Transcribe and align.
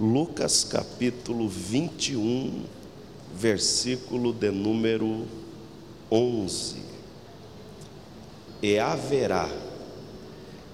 Lucas 0.00 0.64
capítulo 0.64 1.46
21, 1.46 2.64
versículo 3.36 4.32
de 4.32 4.50
número 4.50 5.26
11. 6.10 6.76
E 8.62 8.78
haverá 8.78 9.46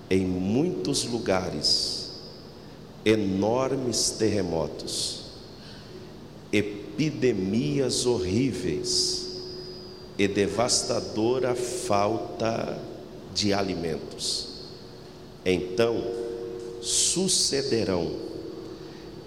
em 0.09 0.25
muitos 0.25 1.03
lugares 1.07 2.13
enormes 3.05 4.11
terremotos, 4.11 5.25
epidemias 6.53 8.07
horríveis 8.07 9.41
e 10.17 10.29
devastadora 10.29 11.57
falta 11.57 12.81
de 13.35 13.53
alimentos. 13.53 14.69
Então 15.45 16.01
sucederão 16.81 18.36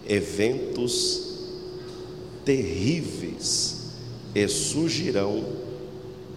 eventos 0.09 1.29
terríveis 2.43 3.91
e 4.33 4.47
surgirão 4.47 5.45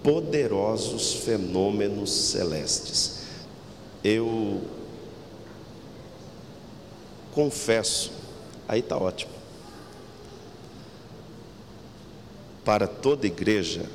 poderosos 0.02 1.14
fenômenos 1.14 2.10
celestes. 2.10 3.22
Eu 4.04 4.60
confesso, 7.32 8.12
aí 8.68 8.80
está 8.80 8.98
ótimo, 8.98 9.32
para 12.62 12.86
toda 12.86 13.26
igreja, 13.26 13.88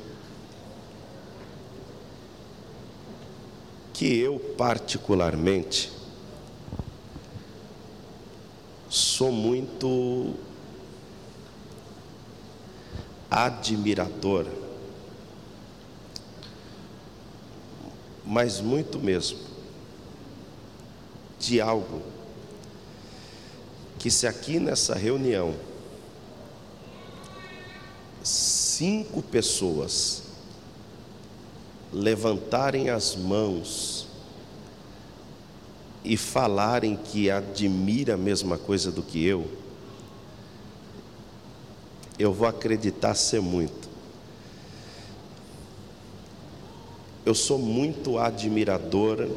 que 3.92 4.18
eu 4.18 4.38
particularmente 4.56 5.97
sou 8.88 9.30
muito 9.30 10.34
admirador, 13.30 14.46
mas 18.24 18.60
muito 18.60 18.98
mesmo, 18.98 19.38
de 21.38 21.60
algo 21.60 22.02
que, 23.98 24.10
se 24.10 24.26
aqui 24.26 24.58
nessa 24.58 24.94
reunião, 24.94 25.54
cinco 28.22 29.22
pessoas 29.22 30.22
levantarem 31.92 32.90
as 32.90 33.16
mãos 33.16 33.97
e 36.04 36.16
falarem 36.16 36.96
que 36.96 37.30
admira 37.30 38.14
a 38.14 38.16
mesma 38.16 38.56
coisa 38.56 38.90
do 38.90 39.02
que 39.02 39.24
eu, 39.24 39.46
eu 42.18 42.32
vou 42.32 42.48
acreditar 42.48 43.14
ser 43.14 43.40
muito. 43.40 43.88
Eu 47.24 47.34
sou 47.34 47.58
muito 47.58 48.18
admiradora 48.18 49.28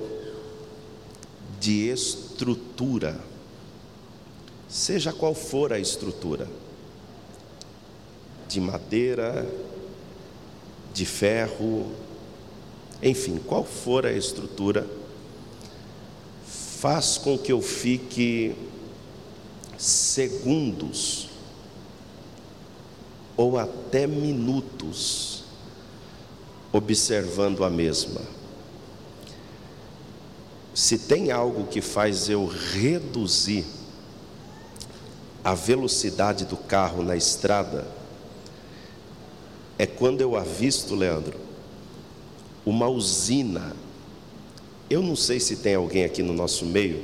de 1.59 1.89
estrutura, 1.89 3.20
seja 4.67 5.12
qual 5.12 5.36
for 5.36 5.72
a 5.73 5.78
estrutura, 5.78 6.48
de 8.48 8.59
madeira, 8.59 9.48
de 10.94 11.06
ferro, 11.06 11.92
enfim, 13.04 13.38
qual 13.38 13.64
for 13.64 14.06
a 14.06 14.12
estrutura, 14.12 14.88
faz 16.81 17.15
com 17.15 17.37
que 17.37 17.51
eu 17.51 17.61
fique 17.61 18.55
segundos 19.77 21.29
ou 23.37 23.59
até 23.59 24.07
minutos 24.07 25.43
observando 26.73 27.64
a 27.64 27.70
mesma. 27.70 28.21
Se 30.73 30.97
tem 30.97 31.30
algo 31.30 31.67
que 31.67 31.81
faz 31.81 32.27
eu 32.27 32.47
reduzir 32.47 33.64
a 35.43 35.53
velocidade 35.53 36.45
do 36.45 36.58
carro 36.58 37.03
na 37.03 37.15
estrada, 37.15 37.87
é 39.77 39.86
quando 39.86 40.21
eu 40.21 40.36
avisto, 40.36 40.95
Leandro, 40.95 41.39
uma 42.65 42.87
usina 42.87 43.75
eu 44.91 45.02
não 45.02 45.15
sei 45.15 45.39
se 45.39 45.55
tem 45.55 45.75
alguém 45.75 46.03
aqui 46.03 46.21
no 46.21 46.33
nosso 46.33 46.65
meio 46.65 47.02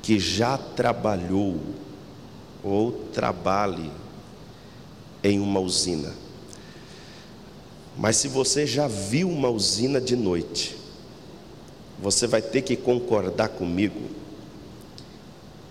que 0.00 0.20
já 0.20 0.56
trabalhou 0.56 1.58
ou 2.62 2.92
trabalhe 3.12 3.90
em 5.24 5.40
uma 5.40 5.58
usina. 5.58 6.14
Mas 7.98 8.16
se 8.16 8.28
você 8.28 8.66
já 8.66 8.86
viu 8.86 9.28
uma 9.28 9.50
usina 9.50 10.00
de 10.00 10.14
noite, 10.14 10.76
você 11.98 12.28
vai 12.28 12.40
ter 12.40 12.62
que 12.62 12.76
concordar 12.76 13.48
comigo 13.48 14.08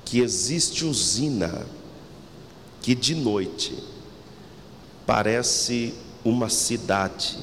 que 0.03 0.19
existe 0.19 0.83
usina 0.83 1.66
que 2.81 2.93
de 2.93 3.16
noite 3.16 3.73
parece 5.05 5.93
uma 6.25 6.49
cidade 6.49 7.37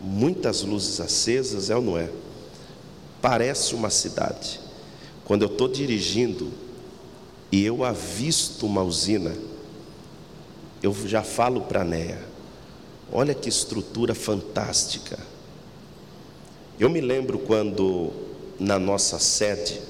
muitas 0.00 0.62
luzes 0.62 1.00
acesas, 1.00 1.70
é 1.70 1.76
ou 1.76 1.82
não 1.82 1.98
é? 1.98 2.10
Parece 3.20 3.74
uma 3.74 3.90
cidade. 3.90 4.60
Quando 5.24 5.42
eu 5.42 5.48
estou 5.48 5.68
dirigindo 5.68 6.52
e 7.50 7.64
eu 7.64 7.84
avisto 7.84 8.66
uma 8.66 8.82
usina, 8.82 9.34
eu 10.82 10.94
já 11.06 11.22
falo 11.22 11.62
para 11.62 11.80
a 11.80 11.84
Néia: 11.84 12.22
olha 13.10 13.34
que 13.34 13.48
estrutura 13.48 14.14
fantástica. 14.14 15.18
Eu 16.78 16.90
me 16.90 17.00
lembro 17.00 17.38
quando 17.38 18.12
na 18.58 18.78
nossa 18.78 19.18
sede 19.18 19.80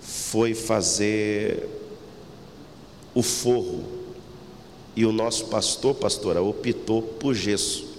foi 0.00 0.54
fazer 0.54 1.68
o 3.14 3.22
forro 3.22 3.84
e 4.94 5.06
o 5.06 5.12
nosso 5.12 5.46
pastor, 5.46 5.94
pastora, 5.94 6.42
optou 6.42 7.02
por 7.02 7.34
gesso. 7.34 7.91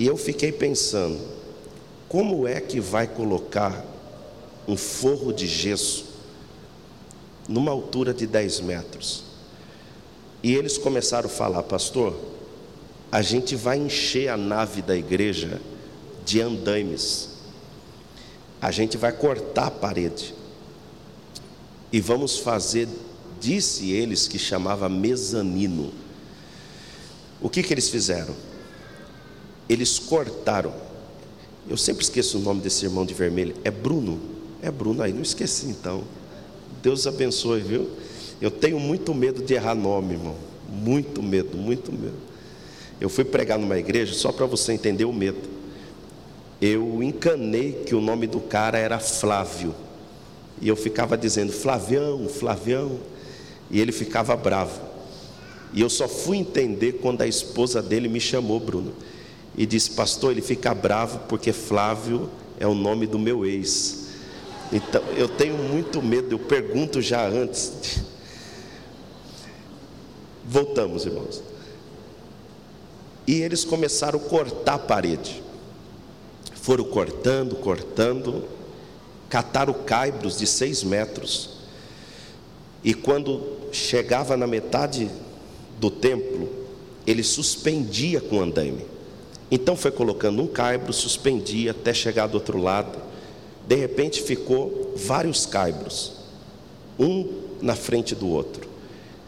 E 0.00 0.06
eu 0.06 0.16
fiquei 0.16 0.50
pensando, 0.50 1.20
como 2.08 2.48
é 2.48 2.58
que 2.58 2.80
vai 2.80 3.06
colocar 3.06 3.84
um 4.66 4.74
forro 4.74 5.30
de 5.30 5.46
gesso 5.46 6.06
numa 7.46 7.70
altura 7.70 8.14
de 8.14 8.26
10 8.26 8.60
metros? 8.60 9.24
E 10.42 10.54
eles 10.54 10.78
começaram 10.78 11.26
a 11.26 11.30
falar, 11.30 11.64
pastor, 11.64 12.18
a 13.12 13.20
gente 13.20 13.54
vai 13.54 13.76
encher 13.76 14.28
a 14.28 14.38
nave 14.38 14.80
da 14.80 14.96
igreja 14.96 15.60
de 16.24 16.40
andaimes. 16.40 17.28
A 18.58 18.70
gente 18.70 18.96
vai 18.96 19.12
cortar 19.12 19.66
a 19.66 19.70
parede. 19.70 20.34
E 21.92 22.00
vamos 22.00 22.38
fazer, 22.38 22.88
disse 23.38 23.90
eles 23.90 24.26
que 24.26 24.38
chamava 24.38 24.88
mezanino. 24.88 25.92
O 27.38 27.50
que 27.50 27.62
que 27.62 27.74
eles 27.74 27.90
fizeram? 27.90 28.34
Eles 29.70 30.00
cortaram. 30.00 30.74
Eu 31.68 31.76
sempre 31.76 32.02
esqueço 32.02 32.38
o 32.38 32.40
nome 32.40 32.60
desse 32.60 32.84
irmão 32.84 33.06
de 33.06 33.14
vermelho. 33.14 33.54
É 33.62 33.70
Bruno. 33.70 34.20
É 34.60 34.68
Bruno 34.68 35.00
aí, 35.00 35.12
não 35.12 35.22
esqueci 35.22 35.66
então. 35.66 36.02
Deus 36.82 37.06
abençoe, 37.06 37.60
viu? 37.60 37.88
Eu 38.40 38.50
tenho 38.50 38.80
muito 38.80 39.14
medo 39.14 39.44
de 39.44 39.54
errar 39.54 39.76
nome, 39.76 40.14
irmão. 40.14 40.34
Muito 40.68 41.22
medo, 41.22 41.56
muito 41.56 41.92
medo. 41.92 42.16
Eu 43.00 43.08
fui 43.08 43.24
pregar 43.24 43.60
numa 43.60 43.78
igreja, 43.78 44.12
só 44.12 44.32
para 44.32 44.44
você 44.44 44.72
entender 44.72 45.04
o 45.04 45.12
medo. 45.12 45.38
Eu 46.60 47.00
encanei 47.00 47.84
que 47.86 47.94
o 47.94 48.00
nome 48.00 48.26
do 48.26 48.40
cara 48.40 48.76
era 48.76 48.98
Flávio. 48.98 49.72
E 50.60 50.66
eu 50.66 50.74
ficava 50.74 51.16
dizendo 51.16 51.52
Flavião, 51.52 52.28
Flavião. 52.28 52.98
E 53.70 53.80
ele 53.80 53.92
ficava 53.92 54.36
bravo. 54.36 54.80
E 55.72 55.80
eu 55.80 55.88
só 55.88 56.08
fui 56.08 56.38
entender 56.38 56.94
quando 56.94 57.22
a 57.22 57.28
esposa 57.28 57.80
dele 57.80 58.08
me 58.08 58.20
chamou, 58.20 58.58
Bruno 58.58 58.92
e 59.56 59.66
disse: 59.66 59.90
Pastor, 59.92 60.32
ele 60.32 60.42
fica 60.42 60.74
bravo 60.74 61.20
porque 61.28 61.52
Flávio 61.52 62.30
é 62.58 62.66
o 62.66 62.74
nome 62.74 63.06
do 63.06 63.18
meu 63.18 63.44
ex. 63.44 64.08
Então 64.72 65.02
eu 65.16 65.28
tenho 65.28 65.56
muito 65.56 66.00
medo, 66.02 66.34
eu 66.34 66.38
pergunto 66.38 67.00
já 67.02 67.26
antes. 67.26 68.02
Voltamos, 70.44 71.06
irmãos. 71.06 71.42
E 73.26 73.40
eles 73.42 73.64
começaram 73.64 74.18
a 74.18 74.22
cortar 74.22 74.74
a 74.74 74.78
parede. 74.78 75.42
Foram 76.54 76.84
cortando, 76.84 77.56
cortando, 77.56 78.44
cataram 79.28 79.72
caibros 79.72 80.38
de 80.38 80.46
seis 80.46 80.82
metros. 80.82 81.60
E 82.82 82.92
quando 82.94 83.58
chegava 83.72 84.36
na 84.36 84.46
metade 84.46 85.10
do 85.78 85.90
templo, 85.90 86.48
ele 87.06 87.22
suspendia 87.22 88.20
com 88.20 88.38
o 88.38 88.42
andaime. 88.42 88.89
Então 89.50 89.76
foi 89.76 89.90
colocando 89.90 90.42
um 90.42 90.46
caibro, 90.46 90.92
suspendia 90.92 91.72
até 91.72 91.92
chegar 91.92 92.26
do 92.26 92.34
outro 92.34 92.58
lado. 92.58 92.98
De 93.66 93.74
repente 93.74 94.22
ficou 94.22 94.94
vários 94.96 95.46
caibros. 95.46 96.12
um 96.98 97.40
na 97.62 97.74
frente 97.74 98.14
do 98.14 98.28
outro, 98.28 98.68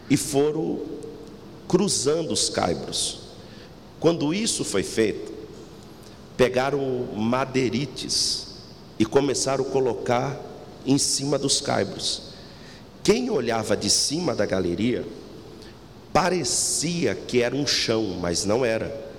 e 0.08 0.16
foram 0.16 0.80
cruzando 1.68 2.32
os 2.32 2.48
caibros. 2.48 3.20
Quando 4.00 4.34
isso 4.34 4.64
foi 4.64 4.82
feito, 4.82 5.32
pegaram 6.36 7.08
madeirites 7.14 8.48
e 8.98 9.04
começaram 9.04 9.64
a 9.64 9.68
colocar 9.68 10.38
em 10.84 10.98
cima 10.98 11.38
dos 11.38 11.60
caibros. 11.60 12.22
Quem 13.02 13.30
olhava 13.30 13.76
de 13.76 13.88
cima 13.88 14.34
da 14.34 14.46
galeria 14.46 15.04
parecia 16.12 17.14
que 17.14 17.42
era 17.42 17.54
um 17.54 17.66
chão, 17.66 18.18
mas 18.20 18.44
não 18.44 18.64
era. 18.64 19.11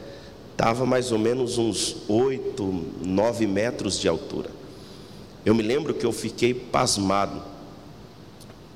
Estava 0.53 0.85
mais 0.85 1.11
ou 1.11 1.17
menos 1.17 1.57
uns 1.57 1.95
oito, 2.07 2.63
nove 3.03 3.47
metros 3.47 3.99
de 3.99 4.07
altura. 4.07 4.51
Eu 5.43 5.55
me 5.55 5.63
lembro 5.63 5.95
que 5.95 6.05
eu 6.05 6.11
fiquei 6.11 6.53
pasmado, 6.53 7.41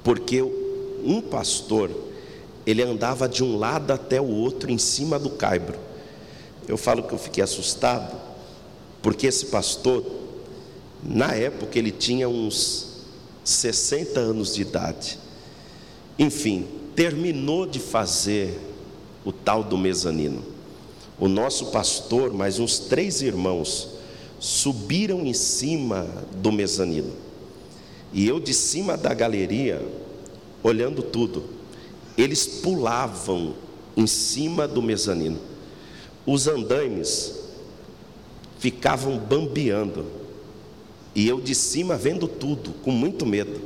porque 0.04 0.42
um 0.42 1.22
pastor, 1.22 1.92
ele 2.66 2.82
andava 2.82 3.30
de 3.30 3.44
um 3.44 3.58
lado 3.58 3.92
até 3.92 4.20
o 4.20 4.28
outro 4.28 4.72
em 4.72 4.78
cima 4.80 5.20
do 5.20 5.30
caibro. 5.30 5.78
Eu 6.68 6.78
falo 6.78 7.04
que 7.04 7.14
eu 7.14 7.18
fiquei 7.20 7.44
assustado, 7.44 8.20
porque 9.02 9.28
esse 9.28 9.46
pastor, 9.46 10.04
na 11.04 11.34
época, 11.36 11.78
ele 11.78 11.92
tinha 11.92 12.28
uns 12.28 13.06
60 13.44 14.20
anos 14.20 14.56
de 14.56 14.64
idade. 14.64 15.20
Enfim, 16.18 16.68
terminou 16.96 17.68
de 17.68 17.80
fazer 17.80 18.60
o 19.24 19.32
tal 19.32 19.64
do 19.64 19.78
mezanino. 19.78 20.57
O 21.20 21.28
nosso 21.28 21.68
pastor, 21.68 22.32
mais 22.32 22.60
uns 22.60 22.78
três 22.78 23.22
irmãos, 23.22 23.90
subiram 24.40 25.26
em 25.26 25.34
cima 25.34 26.08
do 26.36 26.52
mezanino. 26.52 27.12
E 28.14 28.28
eu 28.28 28.40
de 28.40 28.54
cima 28.54 28.96
da 28.96 29.14
galeria, 29.14 29.82
olhando 30.62 31.02
tudo, 31.02 31.44
eles 32.18 32.46
pulavam 32.46 33.56
em 33.96 34.06
cima 34.06 34.68
do 34.68 34.82
mezanino. 34.82 35.40
Os 36.26 36.48
andaimes 36.48 37.34
ficavam 38.60 39.18
bambeando. 39.18 40.06
E 41.16 41.28
eu 41.28 41.42
de 41.42 41.56
cima 41.56 41.96
vendo 41.96 42.28
tudo, 42.28 42.74
com 42.84 42.92
muito 42.92 43.26
medo. 43.26 43.60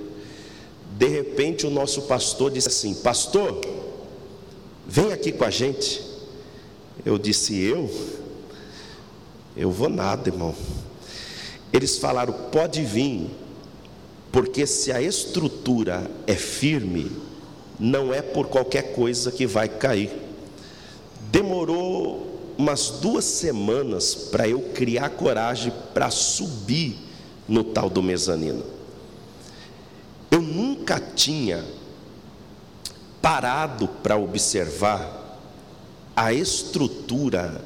De 0.98 1.08
repente 1.08 1.68
o 1.68 1.70
nosso 1.70 2.04
pastor 2.04 2.52
disse 2.52 2.70
assim: 2.70 2.94
Pastor, 2.94 3.60
vem 4.88 5.12
aqui 5.12 5.34
com 5.34 5.44
a 5.44 5.50
gente. 5.50 6.11
Eu 7.06 7.18
disse: 7.18 7.60
Eu? 7.60 7.90
Eu 9.56 9.72
vou 9.72 9.90
nada, 9.90 10.30
irmão. 10.30 10.56
Eles 11.74 11.98
falaram: 11.98 12.34
Pode 12.52 12.84
vir, 12.84 13.30
porque 14.32 14.66
se 14.66 14.92
a 14.92 15.02
estrutura 15.02 16.10
é 16.28 16.36
firme, 16.36 17.12
não 17.80 18.14
é 18.14 18.22
por 18.22 18.48
qualquer 18.48 18.94
coisa 18.94 19.32
que 19.32 19.48
vai 19.48 19.68
cair. 19.68 20.12
Demorou 21.32 22.32
umas 22.58 22.90
duas 23.02 23.26
semanas 23.26 24.14
para 24.14 24.48
eu 24.48 24.62
criar 24.74 25.10
coragem 25.10 25.74
para 25.94 26.12
subir 26.12 26.96
no 27.48 27.64
tal 27.64 27.90
do 27.90 28.04
mezanino. 28.04 28.64
Eu 30.30 30.42
nunca 30.42 31.00
tinha 31.00 31.66
parado 33.22 33.88
para 33.88 34.16
observar 34.16 35.21
a 36.22 36.32
estrutura 36.32 37.64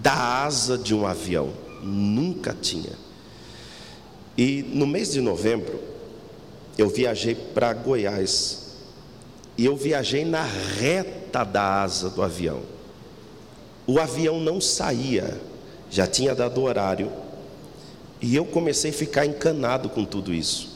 da 0.00 0.44
asa 0.44 0.78
de 0.78 0.94
um 0.94 1.06
avião. 1.06 1.52
Nunca 1.82 2.56
tinha. 2.58 2.92
E 4.36 4.62
no 4.62 4.86
mês 4.86 5.12
de 5.12 5.20
novembro, 5.20 5.78
eu 6.78 6.88
viajei 6.88 7.34
para 7.34 7.74
Goiás. 7.74 8.76
E 9.58 9.66
eu 9.66 9.76
viajei 9.76 10.24
na 10.24 10.42
reta 10.42 11.44
da 11.44 11.82
asa 11.82 12.08
do 12.08 12.22
avião. 12.22 12.62
O 13.86 14.00
avião 14.00 14.40
não 14.40 14.58
saía, 14.58 15.38
já 15.90 16.06
tinha 16.06 16.34
dado 16.34 16.62
horário, 16.62 17.12
e 18.22 18.34
eu 18.34 18.46
comecei 18.46 18.90
a 18.90 18.94
ficar 18.94 19.26
encanado 19.26 19.90
com 19.90 20.06
tudo 20.06 20.32
isso. 20.32 20.70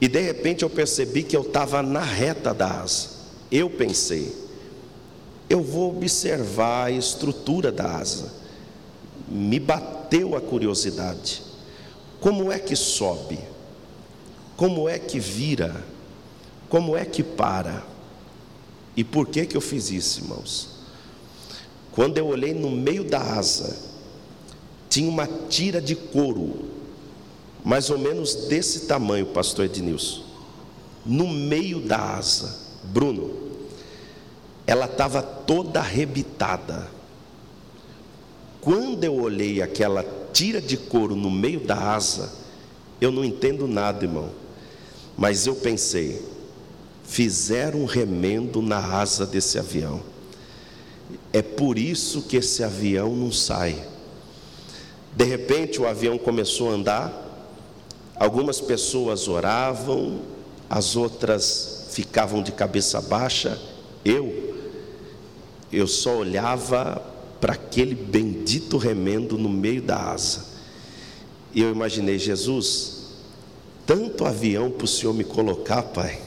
E 0.00 0.08
de 0.08 0.20
repente 0.22 0.62
eu 0.62 0.70
percebi 0.70 1.22
que 1.22 1.36
eu 1.36 1.42
estava 1.42 1.82
na 1.82 2.00
reta 2.00 2.54
da 2.54 2.80
asa. 2.80 3.10
Eu 3.52 3.68
pensei, 3.68 4.39
eu 5.50 5.60
vou 5.60 5.96
observar 5.96 6.84
a 6.84 6.90
estrutura 6.92 7.72
da 7.72 7.96
asa. 7.96 8.32
Me 9.28 9.58
bateu 9.58 10.36
a 10.36 10.40
curiosidade. 10.40 11.42
Como 12.20 12.52
é 12.52 12.58
que 12.60 12.76
sobe? 12.76 13.40
Como 14.56 14.88
é 14.88 14.96
que 14.96 15.18
vira? 15.18 15.84
Como 16.68 16.96
é 16.96 17.04
que 17.04 17.24
para? 17.24 17.82
E 18.96 19.02
por 19.02 19.26
que 19.26 19.44
que 19.44 19.56
eu 19.56 19.60
fiz 19.60 19.90
isso, 19.90 20.20
irmãos? 20.20 20.68
Quando 21.90 22.16
eu 22.16 22.28
olhei 22.28 22.54
no 22.54 22.70
meio 22.70 23.02
da 23.02 23.20
asa, 23.20 23.76
tinha 24.88 25.08
uma 25.08 25.26
tira 25.26 25.80
de 25.80 25.96
couro, 25.96 26.66
mais 27.64 27.90
ou 27.90 27.98
menos 27.98 28.46
desse 28.46 28.86
tamanho, 28.86 29.26
pastor 29.26 29.64
Ednilson, 29.64 30.22
no 31.04 31.26
meio 31.26 31.80
da 31.80 32.16
asa. 32.16 32.70
Bruno, 32.84 33.49
ela 34.70 34.84
estava 34.84 35.20
toda 35.20 35.80
arrebitada. 35.80 36.86
Quando 38.60 39.02
eu 39.02 39.14
olhei 39.16 39.60
aquela 39.60 40.04
tira 40.32 40.60
de 40.60 40.76
couro 40.76 41.16
no 41.16 41.28
meio 41.28 41.58
da 41.58 41.92
asa, 41.92 42.32
eu 43.00 43.10
não 43.10 43.24
entendo 43.24 43.66
nada, 43.66 44.04
irmão, 44.04 44.30
mas 45.18 45.44
eu 45.48 45.56
pensei, 45.56 46.24
fizeram 47.02 47.80
um 47.80 47.84
remendo 47.84 48.62
na 48.62 48.78
asa 48.78 49.26
desse 49.26 49.58
avião. 49.58 50.00
É 51.32 51.42
por 51.42 51.76
isso 51.76 52.22
que 52.22 52.36
esse 52.36 52.62
avião 52.62 53.16
não 53.16 53.32
sai. 53.32 53.84
De 55.16 55.24
repente 55.24 55.80
o 55.80 55.88
avião 55.88 56.16
começou 56.16 56.70
a 56.70 56.74
andar, 56.74 57.52
algumas 58.14 58.60
pessoas 58.60 59.26
oravam, 59.26 60.20
as 60.68 60.94
outras 60.94 61.88
ficavam 61.90 62.40
de 62.40 62.52
cabeça 62.52 63.00
baixa. 63.00 63.60
Eu, 64.04 64.49
eu 65.72 65.86
só 65.86 66.16
olhava 66.16 67.02
para 67.40 67.54
aquele 67.54 67.94
bendito 67.94 68.76
remendo 68.76 69.38
no 69.38 69.48
meio 69.48 69.82
da 69.82 69.96
asa. 69.96 70.46
E 71.54 71.62
eu 71.62 71.70
imaginei, 71.70 72.18
Jesus, 72.18 73.08
tanto 73.86 74.24
avião 74.24 74.70
para 74.70 74.84
o 74.84 74.88
Senhor 74.88 75.12
me 75.12 75.24
colocar, 75.24 75.82
Pai, 75.82 76.20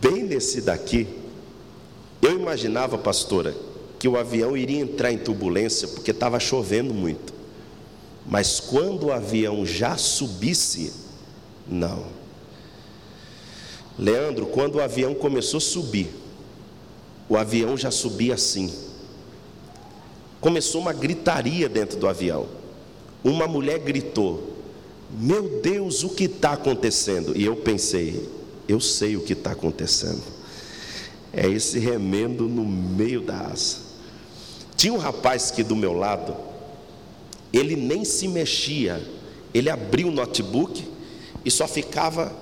bem 0.00 0.24
nesse 0.24 0.60
daqui 0.60 1.22
eu 2.22 2.38
imaginava, 2.38 2.96
pastora, 2.96 3.52
que 3.98 4.06
o 4.06 4.16
avião 4.16 4.56
iria 4.56 4.80
entrar 4.80 5.10
em 5.10 5.18
turbulência 5.18 5.88
porque 5.88 6.12
estava 6.12 6.38
chovendo 6.38 6.94
muito. 6.94 7.34
Mas 8.24 8.60
quando 8.60 9.06
o 9.06 9.12
avião 9.12 9.66
já 9.66 9.96
subisse, 9.96 10.92
não. 11.66 12.06
Leandro, 13.98 14.46
quando 14.46 14.76
o 14.76 14.80
avião 14.80 15.14
começou 15.14 15.58
a 15.58 15.60
subir, 15.60 16.08
o 17.28 17.36
avião 17.36 17.76
já 17.76 17.90
subia 17.90 18.34
assim. 18.34 18.72
Começou 20.40 20.80
uma 20.80 20.92
gritaria 20.92 21.68
dentro 21.68 21.98
do 21.98 22.08
avião. 22.08 22.46
Uma 23.22 23.46
mulher 23.46 23.78
gritou: 23.78 24.56
Meu 25.10 25.60
Deus, 25.60 26.02
o 26.02 26.10
que 26.10 26.24
está 26.24 26.52
acontecendo? 26.52 27.36
E 27.36 27.44
eu 27.44 27.56
pensei: 27.56 28.28
Eu 28.68 28.80
sei 28.80 29.16
o 29.16 29.22
que 29.22 29.32
está 29.32 29.52
acontecendo 29.52 30.42
é 31.32 31.48
esse 31.48 31.78
remendo 31.78 32.44
no 32.44 32.64
meio 32.64 33.22
da 33.22 33.38
asa. 33.46 33.78
Tinha 34.76 34.92
um 34.92 34.98
rapaz 34.98 35.50
que 35.50 35.64
do 35.64 35.74
meu 35.74 35.92
lado, 35.92 36.36
ele 37.52 37.74
nem 37.74 38.04
se 38.04 38.28
mexia, 38.28 39.02
ele 39.54 39.70
abriu 39.70 40.08
o 40.08 40.12
notebook 40.12 40.86
e 41.44 41.50
só 41.50 41.66
ficava 41.66 42.32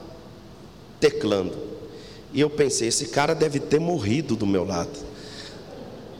teclando. 0.98 1.69
E 2.32 2.40
eu 2.40 2.48
pensei, 2.48 2.88
esse 2.88 3.06
cara 3.06 3.34
deve 3.34 3.58
ter 3.58 3.80
morrido 3.80 4.36
do 4.36 4.46
meu 4.46 4.64
lado. 4.64 4.98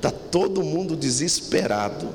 Tá 0.00 0.10
todo 0.10 0.62
mundo 0.62 0.96
desesperado. 0.96 2.08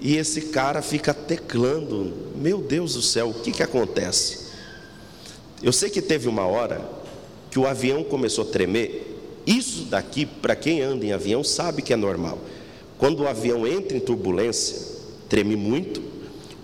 E 0.00 0.16
esse 0.16 0.42
cara 0.42 0.82
fica 0.82 1.14
teclando. 1.14 2.12
Meu 2.36 2.58
Deus 2.58 2.94
do 2.94 3.02
céu, 3.02 3.30
o 3.30 3.34
que 3.34 3.52
que 3.52 3.62
acontece? 3.62 4.48
Eu 5.62 5.72
sei 5.72 5.90
que 5.90 6.02
teve 6.02 6.28
uma 6.28 6.46
hora 6.46 6.80
que 7.50 7.58
o 7.58 7.66
avião 7.66 8.04
começou 8.04 8.44
a 8.44 8.48
tremer 8.48 9.08
isso 9.48 9.84
daqui, 9.84 10.26
para 10.26 10.54
quem 10.54 10.82
anda 10.82 11.06
em 11.06 11.12
avião, 11.12 11.42
sabe 11.42 11.80
que 11.80 11.94
é 11.94 11.96
normal. 11.96 12.38
Quando 12.98 13.20
o 13.20 13.26
avião 13.26 13.66
entra 13.66 13.96
em 13.96 14.00
turbulência, 14.00 14.76
treme 15.26 15.56
muito, 15.56 16.02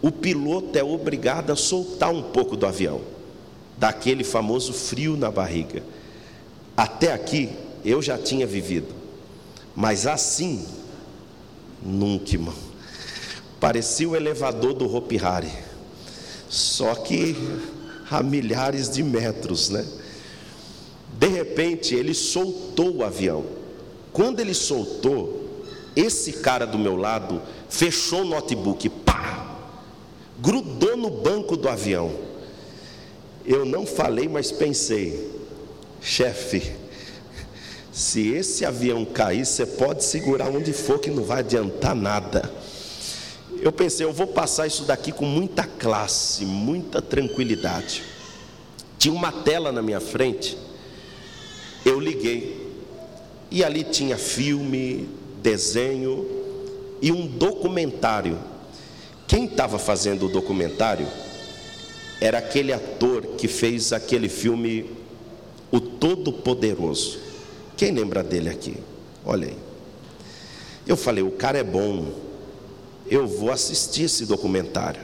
o 0.02 0.12
piloto 0.12 0.76
é 0.78 0.84
obrigado 0.84 1.50
a 1.50 1.56
soltar 1.56 2.12
um 2.12 2.22
pouco 2.22 2.58
do 2.58 2.66
avião, 2.66 3.00
daquele 3.78 4.22
famoso 4.22 4.74
frio 4.74 5.16
na 5.16 5.30
barriga. 5.30 5.82
Até 6.76 7.12
aqui 7.12 7.50
eu 7.84 8.02
já 8.02 8.18
tinha 8.18 8.46
vivido, 8.46 8.88
mas 9.76 10.06
assim, 10.06 10.66
nunca, 11.82 12.32
irmão. 12.32 12.54
Parecia 13.60 14.08
o 14.08 14.16
elevador 14.16 14.74
do 14.74 14.92
Hopi 14.92 15.18
Hari, 15.18 15.52
só 16.48 16.94
que 16.94 17.36
a 18.10 18.22
milhares 18.22 18.90
de 18.90 19.02
metros, 19.02 19.70
né? 19.70 19.86
De 21.18 21.28
repente, 21.28 21.94
ele 21.94 22.12
soltou 22.12 22.96
o 22.96 23.04
avião. 23.04 23.44
Quando 24.12 24.40
ele 24.40 24.54
soltou, 24.54 25.62
esse 25.94 26.34
cara 26.34 26.66
do 26.66 26.78
meu 26.78 26.96
lado 26.96 27.40
fechou 27.68 28.22
o 28.22 28.26
notebook, 28.26 28.88
pá! 28.88 29.56
Grudou 30.40 30.96
no 30.96 31.10
banco 31.10 31.56
do 31.56 31.68
avião. 31.68 32.12
Eu 33.46 33.64
não 33.64 33.86
falei, 33.86 34.28
mas 34.28 34.50
pensei, 34.50 35.33
chefe, 36.04 36.70
se 37.90 38.28
esse 38.28 38.64
avião 38.64 39.04
cair, 39.04 39.46
você 39.46 39.64
pode 39.64 40.04
segurar 40.04 40.50
onde 40.50 40.72
for 40.72 40.98
que 40.98 41.10
não 41.10 41.24
vai 41.24 41.38
adiantar 41.38 41.94
nada. 41.94 42.52
Eu 43.60 43.72
pensei, 43.72 44.04
eu 44.04 44.12
vou 44.12 44.26
passar 44.26 44.66
isso 44.66 44.84
daqui 44.84 45.10
com 45.10 45.24
muita 45.24 45.64
classe, 45.64 46.44
muita 46.44 47.00
tranquilidade. 47.00 48.02
Tinha 48.98 49.14
uma 49.14 49.32
tela 49.32 49.72
na 49.72 49.80
minha 49.80 50.00
frente, 50.00 50.58
eu 51.84 51.98
liguei, 51.98 52.70
e 53.50 53.64
ali 53.64 53.84
tinha 53.84 54.18
filme, 54.18 55.08
desenho 55.42 56.26
e 57.00 57.10
um 57.10 57.26
documentário. 57.26 58.38
Quem 59.26 59.46
estava 59.46 59.78
fazendo 59.78 60.26
o 60.26 60.28
documentário 60.28 61.06
era 62.20 62.38
aquele 62.38 62.72
ator 62.72 63.22
que 63.38 63.48
fez 63.48 63.92
aquele 63.92 64.28
filme 64.28 65.03
O 65.74 65.80
Todo-Poderoso. 65.80 67.18
Quem 67.76 67.90
lembra 67.90 68.22
dele 68.22 68.48
aqui? 68.48 68.76
Olha 69.26 69.48
aí. 69.48 69.56
Eu 70.86 70.96
falei, 70.96 71.24
o 71.24 71.32
cara 71.32 71.58
é 71.58 71.64
bom. 71.64 72.12
Eu 73.10 73.26
vou 73.26 73.50
assistir 73.50 74.04
esse 74.04 74.24
documentário. 74.24 75.00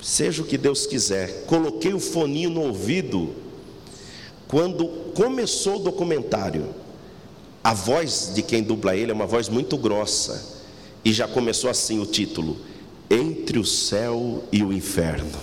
Seja 0.00 0.40
o 0.40 0.46
que 0.46 0.56
Deus 0.56 0.86
quiser. 0.86 1.44
Coloquei 1.44 1.92
o 1.92 2.00
foninho 2.00 2.48
no 2.48 2.62
ouvido. 2.62 3.34
Quando 4.48 4.88
começou 5.14 5.76
o 5.76 5.80
documentário, 5.80 6.74
a 7.62 7.74
voz 7.74 8.32
de 8.34 8.40
quem 8.40 8.62
dubla 8.62 8.96
ele 8.96 9.10
é 9.10 9.14
uma 9.14 9.26
voz 9.26 9.50
muito 9.50 9.76
grossa. 9.76 10.62
E 11.04 11.12
já 11.12 11.28
começou 11.28 11.68
assim 11.68 12.00
o 12.00 12.06
título: 12.06 12.56
Entre 13.10 13.58
o 13.58 13.66
céu 13.66 14.44
e 14.50 14.62
o 14.62 14.72
inferno. 14.72 15.38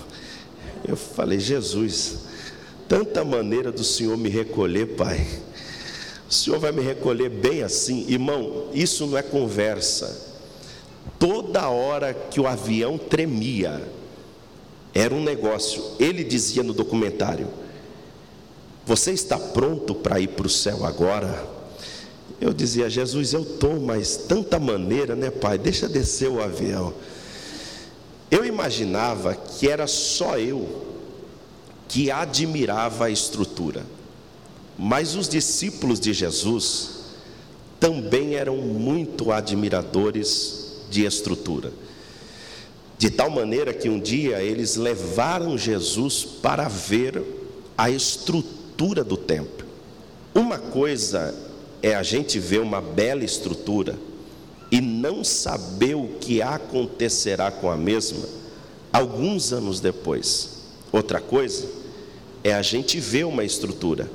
Eu 0.84 0.96
falei, 0.96 1.40
Jesus, 1.40 2.29
tanta 2.90 3.24
maneira 3.24 3.72
do 3.72 3.84
Senhor 3.84 4.18
me 4.18 4.28
recolher, 4.28 4.88
Pai. 4.98 5.26
O 6.28 6.34
Senhor 6.34 6.60
vai 6.60 6.72
me 6.72 6.82
recolher 6.82 7.30
bem 7.30 7.62
assim, 7.64 8.06
irmão. 8.10 8.68
Isso 8.74 9.06
não 9.06 9.18
é 9.18 9.22
conversa. 9.22 10.28
Toda 11.18 11.70
hora 11.70 12.14
que 12.14 12.42
o 12.42 12.48
avião 12.48 12.98
tremia, 12.98 13.82
era 14.94 15.14
um 15.14 15.24
negócio. 15.24 15.84
Ele 16.00 16.24
dizia 16.24 16.64
no 16.64 16.74
documentário: 16.74 17.48
Você 18.86 19.12
está 19.12 19.38
pronto 19.38 19.94
para 19.94 20.20
ir 20.20 20.30
para 20.30 20.48
o 20.48 20.50
céu 20.50 20.86
agora? 20.86 21.48
Eu 22.42 22.54
dizia: 22.54 22.90
Jesus, 22.90 23.34
eu 23.34 23.42
estou, 23.42 23.80
mas 23.80 24.18
tanta 24.18 24.60
maneira, 24.60 25.16
né, 25.16 25.30
Pai? 25.30 25.58
Deixa 25.58 25.88
descer 25.88 26.30
o 26.30 26.42
avião. 26.42 26.94
Eu 28.32 28.46
imaginava 28.46 29.36
que 29.36 29.70
era 29.70 29.88
só 29.88 30.38
eu 30.38 30.89
que 31.90 32.12
admirava 32.12 33.06
a 33.06 33.10
estrutura. 33.10 33.84
Mas 34.78 35.16
os 35.16 35.28
discípulos 35.28 36.00
de 36.00 36.14
Jesus 36.14 37.00
também 37.80 38.36
eram 38.36 38.56
muito 38.58 39.32
admiradores 39.32 40.84
de 40.90 41.04
estrutura. 41.04 41.74
De 42.98 43.10
tal 43.10 43.30
maneira 43.30 43.74
que 43.74 43.90
um 43.90 44.00
dia 44.00 44.42
eles 44.42 44.76
levaram 44.76 45.58
Jesus 45.58 46.24
para 46.24 46.68
ver 46.68 47.22
a 47.78 47.90
estrutura 47.90 49.04
do 49.04 49.18
templo. 49.18 49.66
Uma 50.34 50.60
coisa 50.60 51.36
é 51.82 51.96
a 51.96 52.04
gente 52.04 52.40
ver 52.40 52.60
uma 52.60 52.82
bela 52.82 53.24
estrutura 53.24 53.98
e 54.72 54.80
não 54.80 55.24
saber 55.24 55.96
o 55.96 56.08
que 56.20 56.42
acontecerá 56.42 57.50
com 57.50 57.72
a 57.72 57.78
mesma 57.78 58.28
alguns 58.94 59.52
anos 59.52 59.80
depois. 59.80 60.60
Outra 60.92 61.20
coisa 61.20 61.79
é 62.44 62.54
a 62.54 62.62
gente 62.62 63.00
ver 63.00 63.26
uma 63.26 63.44
estrutura 63.44 64.10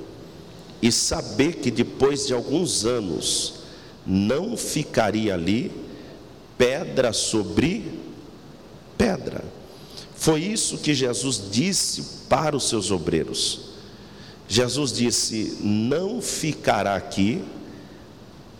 e 0.80 0.90
saber 0.92 1.56
que 1.56 1.70
depois 1.70 2.26
de 2.26 2.34
alguns 2.34 2.84
anos 2.84 3.54
não 4.06 4.56
ficaria 4.56 5.34
ali 5.34 5.72
pedra 6.58 7.12
sobre 7.12 7.92
pedra. 8.96 9.44
Foi 10.14 10.40
isso 10.40 10.78
que 10.78 10.94
Jesus 10.94 11.42
disse 11.50 12.02
para 12.28 12.56
os 12.56 12.68
seus 12.68 12.90
obreiros. 12.90 13.72
Jesus 14.48 14.92
disse: 14.92 15.58
Não 15.60 16.20
ficará 16.20 16.94
aqui 16.94 17.42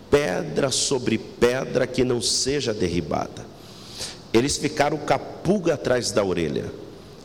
pedra 0.09 0.71
sobre 0.71 1.17
pedra 1.17 1.85
que 1.85 2.03
não 2.03 2.21
seja 2.21 2.73
derribada. 2.73 3.45
Eles 4.33 4.57
ficaram 4.57 4.97
capuga 4.97 5.75
atrás 5.75 6.11
da 6.11 6.23
orelha. 6.23 6.71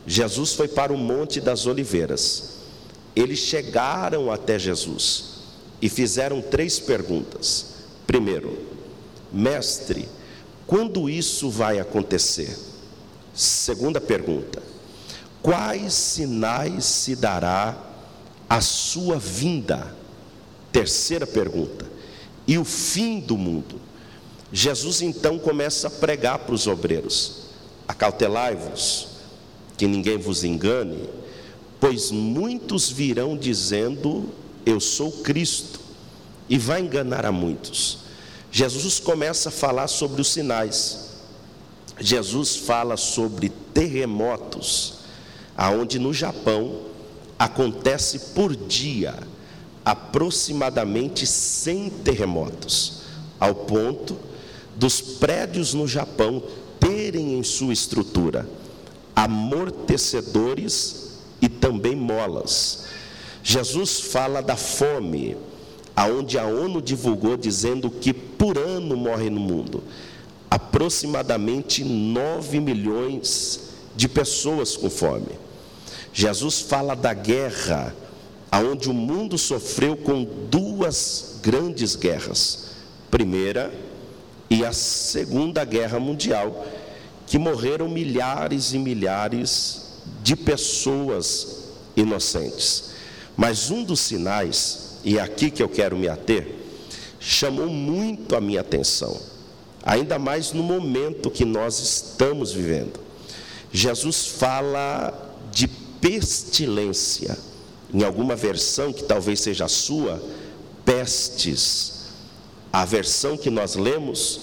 Jesus 0.05 0.53
foi 0.53 0.67
para 0.67 0.91
o 0.91 0.97
Monte 0.97 1.39
das 1.39 1.65
Oliveiras 1.65 2.61
eles 3.15 3.39
chegaram 3.39 4.31
até 4.31 4.57
Jesus 4.57 5.25
e 5.81 5.89
fizeram 5.89 6.41
três 6.41 6.79
perguntas. 6.79 7.67
Primeiro, 8.07 8.57
mestre, 9.31 10.07
quando 10.65 11.09
isso 11.09 11.49
vai 11.49 11.79
acontecer? 11.79 12.57
Segunda 13.33 13.99
pergunta, 13.99 14.61
quais 15.41 15.93
sinais 15.93 16.85
se 16.85 17.15
dará 17.15 17.77
a 18.49 18.61
sua 18.61 19.17
vinda? 19.17 19.95
Terceira 20.71 21.27
pergunta, 21.27 21.85
e 22.47 22.57
o 22.57 22.63
fim 22.63 23.19
do 23.19 23.37
mundo? 23.37 23.79
Jesus 24.53 25.01
então 25.01 25.37
começa 25.37 25.87
a 25.87 25.91
pregar 25.91 26.39
para 26.39 26.55
os 26.55 26.65
obreiros: 26.67 27.47
acautelai-vos, 27.87 29.07
que 29.77 29.87
ninguém 29.87 30.17
vos 30.17 30.43
engane 30.43 31.09
Pois 31.81 32.11
muitos 32.11 32.91
virão 32.91 33.35
dizendo: 33.35 34.29
Eu 34.63 34.79
sou 34.79 35.11
Cristo, 35.11 35.79
e 36.47 36.55
vai 36.55 36.79
enganar 36.79 37.25
a 37.25 37.31
muitos. 37.31 37.97
Jesus 38.51 38.99
começa 38.99 39.49
a 39.49 39.51
falar 39.51 39.87
sobre 39.87 40.21
os 40.21 40.31
sinais. 40.31 41.09
Jesus 41.99 42.55
fala 42.55 42.97
sobre 42.97 43.49
terremotos, 43.73 44.99
aonde 45.57 45.97
no 45.97 46.13
Japão 46.13 46.81
acontece 47.39 48.19
por 48.35 48.55
dia 48.55 49.15
aproximadamente 49.83 51.25
100 51.25 51.89
terremotos, 52.03 53.01
ao 53.39 53.55
ponto 53.55 54.15
dos 54.75 55.01
prédios 55.01 55.73
no 55.73 55.87
Japão 55.87 56.43
terem 56.79 57.39
em 57.39 57.43
sua 57.43 57.73
estrutura 57.73 58.47
amortecedores 59.23 61.19
e 61.41 61.49
também 61.49 61.95
molas. 61.95 62.85
Jesus 63.43 63.99
fala 63.99 64.41
da 64.41 64.55
fome, 64.55 65.37
aonde 65.95 66.37
a 66.37 66.45
ONU 66.45 66.81
divulgou 66.81 67.35
dizendo 67.37 67.89
que 67.89 68.13
por 68.13 68.57
ano 68.57 68.95
morre 68.95 69.29
no 69.29 69.39
mundo 69.39 69.83
aproximadamente 70.51 71.81
9 71.81 72.59
milhões 72.59 73.69
de 73.95 74.09
pessoas 74.09 74.75
com 74.75 74.89
fome. 74.89 75.39
Jesus 76.11 76.59
fala 76.59 76.93
da 76.93 77.13
guerra, 77.13 77.95
aonde 78.51 78.89
o 78.89 78.93
mundo 78.93 79.37
sofreu 79.37 79.95
com 79.95 80.25
duas 80.49 81.39
grandes 81.41 81.95
guerras. 81.95 82.71
Primeira 83.09 83.73
e 84.49 84.65
a 84.65 84.73
Segunda 84.73 85.63
Guerra 85.63 86.01
Mundial, 86.01 86.65
que 87.31 87.39
morreram 87.39 87.87
milhares 87.87 88.73
e 88.73 88.77
milhares 88.77 89.83
de 90.21 90.35
pessoas 90.35 91.69
inocentes. 91.95 92.91
Mas 93.37 93.71
um 93.71 93.85
dos 93.85 94.01
sinais, 94.01 94.97
e 95.01 95.17
é 95.17 95.21
aqui 95.21 95.49
que 95.49 95.63
eu 95.63 95.69
quero 95.69 95.97
me 95.97 96.09
ater, 96.09 96.55
chamou 97.21 97.67
muito 97.67 98.35
a 98.35 98.41
minha 98.41 98.59
atenção, 98.59 99.17
ainda 99.81 100.19
mais 100.19 100.51
no 100.51 100.61
momento 100.61 101.31
que 101.31 101.45
nós 101.45 101.79
estamos 101.79 102.51
vivendo. 102.51 102.99
Jesus 103.71 104.25
fala 104.25 105.33
de 105.53 105.69
pestilência, 106.01 107.37
em 107.93 108.03
alguma 108.03 108.35
versão 108.35 108.91
que 108.91 109.05
talvez 109.05 109.39
seja 109.39 109.63
a 109.63 109.69
sua, 109.69 110.21
pestes. 110.83 112.09
A 112.73 112.83
versão 112.83 113.37
que 113.37 113.49
nós 113.49 113.75
lemos, 113.75 114.41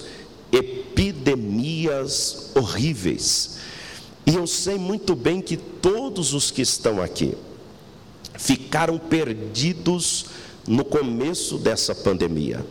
epidemias 1.79 2.51
horríveis. 2.55 3.57
E 4.25 4.35
eu 4.35 4.45
sei 4.45 4.77
muito 4.77 5.15
bem 5.15 5.41
que 5.41 5.57
todos 5.57 6.33
os 6.33 6.51
que 6.51 6.61
estão 6.61 7.01
aqui 7.01 7.35
ficaram 8.37 8.97
perdidos 8.97 10.25
no 10.67 10.85
começo 10.85 11.57
dessa 11.57 11.95
pandemia. 11.95 12.65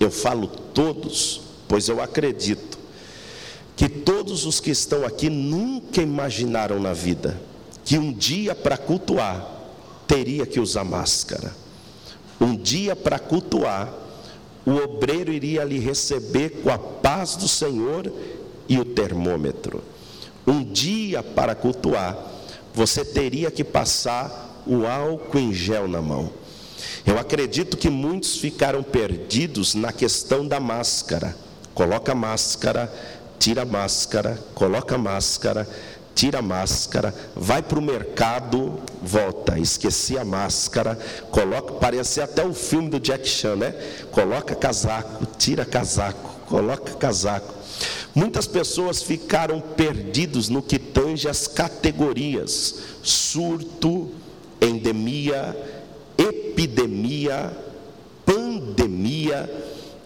Eu 0.00 0.10
falo 0.10 0.46
todos, 0.46 1.42
pois 1.68 1.88
eu 1.88 2.00
acredito 2.00 2.78
que 3.76 3.88
todos 3.88 4.46
os 4.46 4.60
que 4.60 4.70
estão 4.70 5.04
aqui 5.04 5.28
nunca 5.28 6.00
imaginaram 6.00 6.80
na 6.80 6.92
vida 6.92 7.40
que 7.84 7.98
um 7.98 8.12
dia 8.12 8.54
para 8.54 8.76
cultuar 8.76 9.44
teria 10.06 10.46
que 10.46 10.60
usar 10.60 10.84
máscara. 10.84 11.54
Um 12.40 12.56
dia 12.56 12.94
para 12.94 13.18
cultuar, 13.18 13.92
o 14.64 14.72
obreiro 14.72 15.32
iria 15.32 15.64
lhe 15.64 15.78
receber 15.78 16.60
com 16.62 16.70
a 16.70 16.78
paz 16.78 17.36
do 17.36 17.48
Senhor 17.48 18.12
e 18.68 18.78
o 18.78 18.84
termômetro. 18.84 19.82
Um 20.46 20.62
dia 20.64 21.22
para 21.22 21.54
cultuar, 21.54 22.16
você 22.74 23.04
teria 23.04 23.50
que 23.50 23.64
passar 23.64 24.62
o 24.66 24.86
álcool 24.86 25.38
em 25.38 25.52
gel 25.52 25.88
na 25.88 26.00
mão. 26.00 26.30
Eu 27.04 27.18
acredito 27.18 27.76
que 27.76 27.90
muitos 27.90 28.36
ficaram 28.36 28.82
perdidos 28.82 29.74
na 29.74 29.92
questão 29.92 30.46
da 30.46 30.60
máscara. 30.60 31.36
Coloca 31.74 32.14
máscara, 32.14 32.92
tira 33.38 33.64
máscara, 33.64 34.38
coloca 34.54 34.96
máscara, 34.96 35.68
tira 36.14 36.38
a 36.38 36.42
máscara, 36.42 37.14
vai 37.34 37.62
para 37.62 37.78
o 37.78 37.82
mercado, 37.82 38.78
volta, 39.02 39.58
esqueci 39.58 40.18
a 40.18 40.24
máscara, 40.24 40.98
coloca, 41.30 41.74
parece 41.74 42.20
até 42.20 42.44
o 42.44 42.54
filme 42.54 42.90
do 42.90 43.00
Jack 43.00 43.26
Chan, 43.28 43.56
né? 43.56 43.74
Coloca 44.10 44.54
casaco, 44.54 45.26
tira 45.38 45.64
casaco, 45.64 46.30
coloca 46.46 46.94
casaco. 46.94 47.54
Muitas 48.14 48.46
pessoas 48.46 49.02
ficaram 49.02 49.60
perdidos 49.60 50.48
no 50.48 50.62
que 50.62 50.78
tange 50.78 51.28
as 51.28 51.46
categorias: 51.46 52.74
surto, 53.02 54.10
endemia, 54.60 55.56
epidemia, 56.18 57.56
pandemia. 58.24 59.50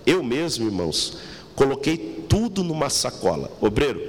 Eu 0.06 0.22
mesmo, 0.22 0.66
irmãos, 0.66 1.18
coloquei 1.56 2.24
tudo 2.28 2.62
numa 2.62 2.88
sacola. 2.88 3.50
Obreiro, 3.60 4.00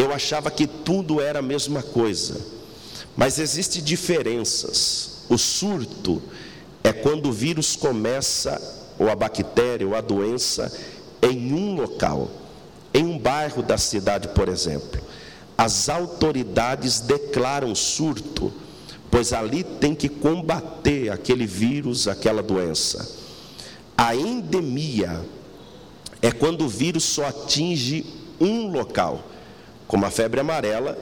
eu 0.00 0.12
achava 0.12 0.50
que 0.50 0.66
tudo 0.66 1.20
era 1.20 1.38
a 1.40 1.42
mesma 1.42 1.82
coisa, 1.82 2.40
mas 3.16 3.38
existem 3.38 3.82
diferenças. 3.82 5.24
O 5.28 5.36
surto 5.36 6.22
é 6.82 6.92
quando 6.92 7.26
o 7.26 7.32
vírus 7.32 7.76
começa, 7.76 8.60
ou 8.98 9.08
a 9.08 9.16
bactéria, 9.16 9.86
ou 9.86 9.94
a 9.94 10.00
doença, 10.00 10.72
em 11.22 11.52
um 11.52 11.74
local, 11.74 12.30
em 12.92 13.04
um 13.04 13.18
bairro 13.18 13.62
da 13.62 13.78
cidade, 13.78 14.28
por 14.28 14.48
exemplo. 14.48 15.00
As 15.56 15.88
autoridades 15.88 17.00
declaram 17.00 17.74
surto 17.74 18.52
pois 19.10 19.32
ali 19.32 19.64
tem 19.64 19.94
que 19.94 20.08
combater 20.08 21.10
aquele 21.10 21.46
vírus, 21.46 22.06
aquela 22.06 22.42
doença. 22.42 23.18
A 23.98 24.14
endemia 24.14 25.20
é 26.22 26.30
quando 26.30 26.64
o 26.64 26.68
vírus 26.68 27.04
só 27.04 27.26
atinge 27.26 28.06
um 28.40 28.70
local, 28.70 29.24
como 29.90 30.06
a 30.06 30.10
febre 30.10 30.40
amarela, 30.40 30.96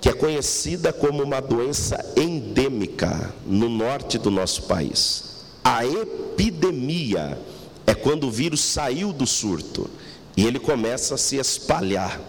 que 0.00 0.08
é 0.08 0.12
conhecida 0.12 0.92
como 0.92 1.22
uma 1.22 1.40
doença 1.40 1.98
endêmica 2.16 3.34
no 3.44 3.68
norte 3.68 4.16
do 4.16 4.30
nosso 4.30 4.62
país. 4.62 5.44
A 5.64 5.84
epidemia 5.84 7.38
é 7.86 7.94
quando 7.94 8.28
o 8.28 8.30
vírus 8.30 8.60
saiu 8.60 9.12
do 9.12 9.26
surto 9.26 9.90
e 10.36 10.46
ele 10.46 10.58
começa 10.60 11.16
a 11.16 11.18
se 11.18 11.36
espalhar. 11.36 12.20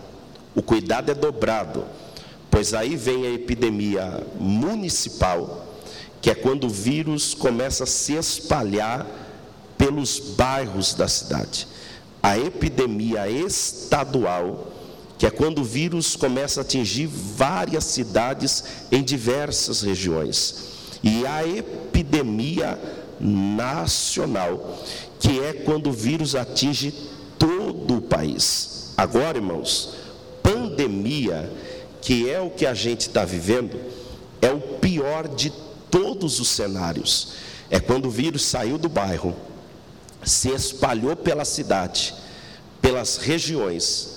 O 0.55 0.61
cuidado 0.61 1.11
é 1.11 1.15
dobrado 1.15 1.85
pois 2.53 2.71
aí 2.75 2.95
vem 2.95 3.25
a 3.25 3.31
epidemia 3.31 4.23
municipal, 4.39 5.65
que 6.21 6.29
é 6.29 6.35
quando 6.35 6.65
o 6.65 6.69
vírus 6.69 7.33
começa 7.33 7.83
a 7.83 7.87
se 7.87 8.13
espalhar 8.13 9.07
pelos 9.75 10.19
bairros 10.19 10.93
da 10.93 11.07
cidade. 11.07 11.67
A 12.21 12.37
epidemia 12.37 13.27
estadual, 13.27 14.71
que 15.23 15.27
é 15.27 15.31
quando 15.31 15.59
o 15.59 15.63
vírus 15.63 16.17
começa 16.17 16.59
a 16.59 16.63
atingir 16.63 17.07
várias 17.07 17.85
cidades 17.85 18.61
em 18.91 19.01
diversas 19.01 19.81
regiões. 19.81 20.65
E 21.01 21.25
a 21.25 21.47
epidemia 21.47 22.77
nacional, 23.21 24.83
que 25.21 25.39
é 25.39 25.53
quando 25.53 25.87
o 25.87 25.93
vírus 25.93 26.35
atinge 26.35 26.93
todo 27.39 27.99
o 27.99 28.01
país. 28.01 28.91
Agora, 28.97 29.37
irmãos, 29.37 29.93
pandemia 30.43 31.49
que 32.01 32.29
é 32.29 32.41
o 32.41 32.49
que 32.49 32.65
a 32.65 32.73
gente 32.73 33.07
está 33.07 33.23
vivendo, 33.23 33.79
é 34.41 34.51
o 34.51 34.59
pior 34.59 35.29
de 35.29 35.53
todos 35.89 36.41
os 36.41 36.49
cenários. 36.49 37.35
É 37.69 37.79
quando 37.79 38.07
o 38.07 38.11
vírus 38.11 38.43
saiu 38.43 38.77
do 38.77 38.89
bairro, 38.89 39.33
se 40.21 40.49
espalhou 40.49 41.15
pela 41.15 41.45
cidade, 41.45 42.13
pelas 42.81 43.15
regiões, 43.15 44.13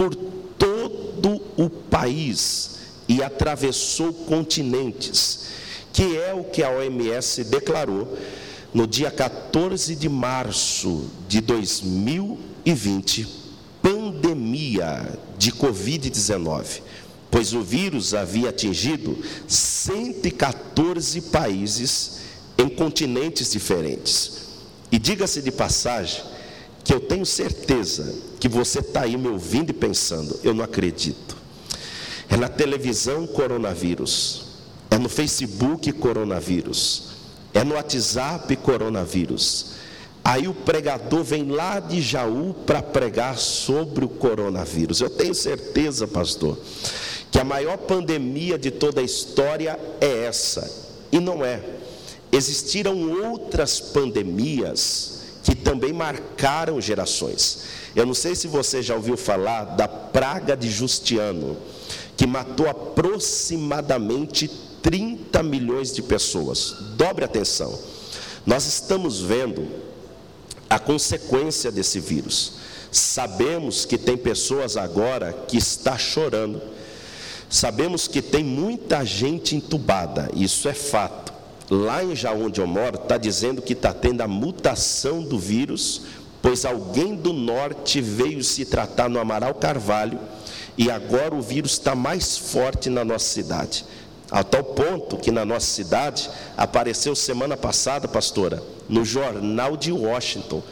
por 0.00 0.14
todo 0.58 1.42
o 1.58 1.68
país 1.68 2.78
e 3.06 3.22
atravessou 3.22 4.14
continentes, 4.14 5.40
que 5.92 6.16
é 6.16 6.32
o 6.32 6.42
que 6.42 6.62
a 6.62 6.70
OMS 6.70 7.44
declarou 7.44 8.16
no 8.72 8.86
dia 8.86 9.10
14 9.10 9.94
de 9.94 10.08
março 10.08 11.04
de 11.28 11.42
2020, 11.42 13.28
pandemia 13.82 15.18
de 15.36 15.52
Covid-19 15.52 16.80
pois 17.30 17.52
o 17.52 17.60
vírus 17.60 18.14
havia 18.14 18.48
atingido 18.48 19.16
114 19.46 21.20
países 21.20 22.22
em 22.58 22.68
continentes 22.68 23.52
diferentes. 23.52 24.48
E 24.90 24.98
diga-se 24.98 25.40
de 25.40 25.52
passagem, 25.52 26.24
que 26.82 26.92
eu 26.92 26.98
tenho 26.98 27.24
certeza 27.24 28.29
que 28.40 28.48
você 28.48 28.78
está 28.78 29.02
aí 29.02 29.18
me 29.18 29.28
ouvindo 29.28 29.68
e 29.68 29.74
pensando, 29.74 30.40
eu 30.42 30.54
não 30.54 30.64
acredito. 30.64 31.36
É 32.28 32.36
na 32.38 32.48
televisão 32.48 33.26
coronavírus, 33.26 34.46
é 34.90 34.96
no 34.96 35.10
Facebook 35.10 35.92
coronavírus, 35.92 37.10
é 37.52 37.62
no 37.62 37.74
WhatsApp 37.74 38.56
coronavírus. 38.56 39.72
Aí 40.24 40.48
o 40.48 40.54
pregador 40.54 41.22
vem 41.22 41.50
lá 41.50 41.80
de 41.80 42.00
Jaú 42.00 42.54
para 42.66 42.82
pregar 42.82 43.36
sobre 43.36 44.04
o 44.04 44.08
coronavírus. 44.08 45.00
Eu 45.00 45.10
tenho 45.10 45.34
certeza, 45.34 46.06
pastor, 46.06 46.58
que 47.30 47.38
a 47.38 47.44
maior 47.44 47.76
pandemia 47.76 48.58
de 48.58 48.70
toda 48.70 49.00
a 49.00 49.04
história 49.04 49.78
é 50.00 50.24
essa, 50.24 50.70
e 51.12 51.20
não 51.20 51.44
é. 51.44 51.62
Existiram 52.32 53.10
outras 53.22 53.80
pandemias 53.80 55.20
que 55.42 55.54
também 55.54 55.92
marcaram 55.92 56.80
gerações. 56.80 57.79
Eu 57.94 58.06
não 58.06 58.14
sei 58.14 58.34
se 58.34 58.46
você 58.46 58.82
já 58.82 58.94
ouviu 58.94 59.16
falar 59.16 59.64
da 59.64 59.88
praga 59.88 60.56
de 60.56 60.70
Justiano, 60.70 61.56
que 62.16 62.26
matou 62.26 62.68
aproximadamente 62.68 64.48
30 64.82 65.42
milhões 65.42 65.92
de 65.92 66.02
pessoas. 66.02 66.76
Dobre 66.96 67.24
atenção. 67.24 67.78
Nós 68.46 68.66
estamos 68.66 69.20
vendo 69.20 69.68
a 70.68 70.78
consequência 70.78 71.70
desse 71.72 71.98
vírus. 72.00 72.54
Sabemos 72.92 73.84
que 73.84 73.98
tem 73.98 74.16
pessoas 74.16 74.76
agora 74.76 75.32
que 75.46 75.56
está 75.56 75.96
chorando 75.98 76.60
Sabemos 77.50 78.06
que 78.06 78.22
tem 78.22 78.44
muita 78.44 79.04
gente 79.04 79.56
entubada, 79.56 80.30
isso 80.36 80.68
é 80.68 80.72
fato. 80.72 81.32
Lá 81.68 82.02
em 82.04 82.14
Jaú, 82.14 82.46
onde 82.46 82.60
eu 82.60 82.66
moro, 82.66 82.94
está 82.94 83.18
dizendo 83.18 83.60
que 83.60 83.72
está 83.72 83.92
tendo 83.92 84.20
a 84.20 84.28
mutação 84.28 85.20
do 85.20 85.36
vírus, 85.36 86.02
pois 86.42 86.64
alguém 86.64 87.14
do 87.14 87.32
norte 87.32 88.00
veio 88.00 88.42
se 88.42 88.64
tratar 88.64 89.08
no 89.08 89.18
Amaral 89.18 89.54
Carvalho 89.54 90.18
e 90.76 90.90
agora 90.90 91.34
o 91.34 91.42
vírus 91.42 91.72
está 91.72 91.94
mais 91.94 92.38
forte 92.38 92.88
na 92.88 93.04
nossa 93.04 93.26
cidade. 93.26 93.84
A 94.30 94.44
tal 94.44 94.62
ponto 94.62 95.16
que 95.16 95.30
na 95.30 95.44
nossa 95.44 95.66
cidade 95.66 96.30
apareceu 96.56 97.14
semana 97.16 97.56
passada, 97.56 98.06
pastora, 98.06 98.62
no 98.88 99.04
jornal 99.04 99.76
de 99.76 99.90
Washington, 99.92 100.62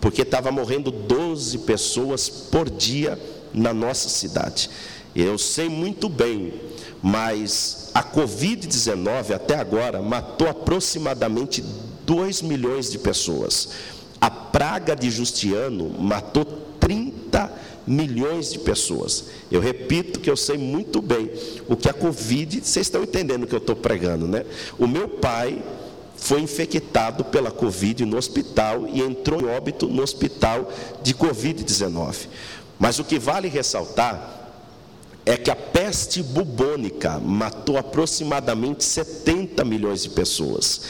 porque 0.00 0.22
estava 0.22 0.50
morrendo 0.50 0.90
12 0.90 1.58
pessoas 1.58 2.28
por 2.28 2.70
dia 2.70 3.18
na 3.52 3.74
nossa 3.74 4.08
cidade. 4.08 4.70
Eu 5.14 5.36
sei 5.36 5.68
muito 5.68 6.08
bem, 6.08 6.54
mas 7.02 7.90
a 7.92 8.02
Covid-19 8.02 9.34
até 9.34 9.56
agora 9.56 10.00
matou 10.00 10.48
aproximadamente 10.48 11.64
2 12.06 12.42
milhões 12.42 12.90
de 12.90 12.98
pessoas. 12.98 13.70
A 14.20 14.30
praga 14.30 14.94
de 14.94 15.10
Justiano 15.10 15.88
matou 15.98 16.44
30 16.78 17.50
milhões 17.86 18.52
de 18.52 18.58
pessoas. 18.58 19.24
Eu 19.50 19.60
repito 19.60 20.20
que 20.20 20.30
eu 20.30 20.36
sei 20.36 20.58
muito 20.58 21.00
bem 21.00 21.30
o 21.68 21.76
que 21.76 21.88
a 21.88 21.92
Covid, 21.92 22.60
vocês 22.62 22.86
estão 22.86 23.02
entendendo 23.02 23.44
o 23.44 23.46
que 23.46 23.54
eu 23.54 23.58
estou 23.58 23.76
pregando, 23.76 24.26
né? 24.26 24.44
O 24.78 24.86
meu 24.86 25.08
pai 25.08 25.62
foi 26.16 26.42
infectado 26.42 27.24
pela 27.24 27.50
Covid 27.50 28.04
no 28.04 28.16
hospital 28.18 28.86
e 28.86 29.00
entrou 29.00 29.40
em 29.40 29.46
óbito 29.46 29.88
no 29.88 30.02
hospital 30.02 30.70
de 31.02 31.14
Covid-19. 31.14 32.28
Mas 32.78 32.98
o 32.98 33.04
que 33.04 33.18
vale 33.18 33.48
ressaltar 33.48 34.39
é 35.24 35.36
que 35.36 35.50
a 35.50 35.56
peste 35.56 36.22
bubônica 36.22 37.18
matou 37.20 37.76
aproximadamente 37.76 38.84
70 38.84 39.64
milhões 39.64 40.02
de 40.02 40.10
pessoas. 40.10 40.82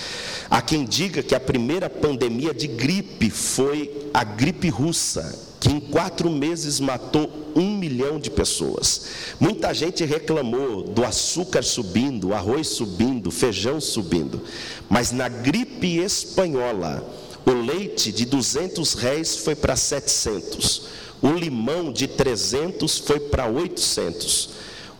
Há 0.48 0.62
quem 0.62 0.84
diga 0.84 1.22
que 1.22 1.34
a 1.34 1.40
primeira 1.40 1.90
pandemia 1.90 2.54
de 2.54 2.66
gripe 2.66 3.30
foi 3.30 4.08
a 4.12 4.24
gripe 4.24 4.68
russa, 4.68 5.38
que 5.58 5.68
em 5.68 5.78
quatro 5.78 6.30
meses 6.30 6.80
matou 6.80 7.30
um 7.54 7.76
milhão 7.76 8.18
de 8.18 8.30
pessoas. 8.30 9.06
Muita 9.38 9.74
gente 9.74 10.04
reclamou 10.04 10.82
do 10.82 11.04
açúcar 11.04 11.62
subindo, 11.62 12.32
arroz 12.32 12.68
subindo, 12.68 13.30
feijão 13.30 13.80
subindo. 13.80 14.42
Mas 14.88 15.12
na 15.12 15.28
gripe 15.28 15.98
espanhola, 15.98 17.06
o 17.44 17.52
leite 17.52 18.10
de 18.12 18.24
200 18.24 18.94
réis 18.94 19.36
foi 19.36 19.54
para 19.54 19.76
700. 19.76 20.82
O 21.22 21.30
limão 21.30 21.92
de 21.92 22.06
300 22.06 22.98
foi 22.98 23.20
para 23.20 23.46
800. 23.46 24.50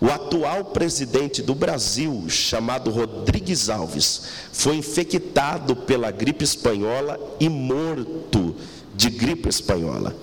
O 0.00 0.06
atual 0.06 0.64
presidente 0.66 1.42
do 1.42 1.54
Brasil, 1.54 2.24
chamado 2.28 2.90
Rodrigues 2.90 3.68
Alves, 3.68 4.22
foi 4.52 4.76
infectado 4.76 5.76
pela 5.76 6.11
gripe 6.11 6.42
espanhola 6.42 7.18
e 7.38 7.48
morto 7.48 8.56
de 8.94 9.11
gripe 9.11 9.48
espanhola. 9.48 10.16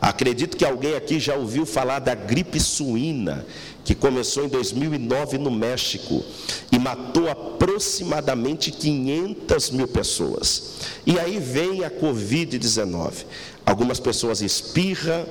Acredito 0.00 0.56
que 0.56 0.64
alguém 0.64 0.96
aqui 0.96 1.20
já 1.20 1.34
ouviu 1.34 1.64
falar 1.64 2.00
da 2.00 2.14
gripe 2.14 2.58
suína, 2.58 3.46
que 3.84 3.94
começou 3.94 4.44
em 4.44 4.48
2009 4.48 5.38
no 5.38 5.50
México 5.50 6.24
e 6.72 6.78
matou 6.78 7.28
aproximadamente 7.28 8.70
500 8.70 9.70
mil 9.70 9.86
pessoas. 9.86 10.76
E 11.06 11.18
aí 11.18 11.38
vem 11.38 11.84
a 11.84 11.90
Covid-19. 11.90 13.26
Algumas 13.66 14.00
pessoas 14.00 14.40
espirram, 14.40 15.26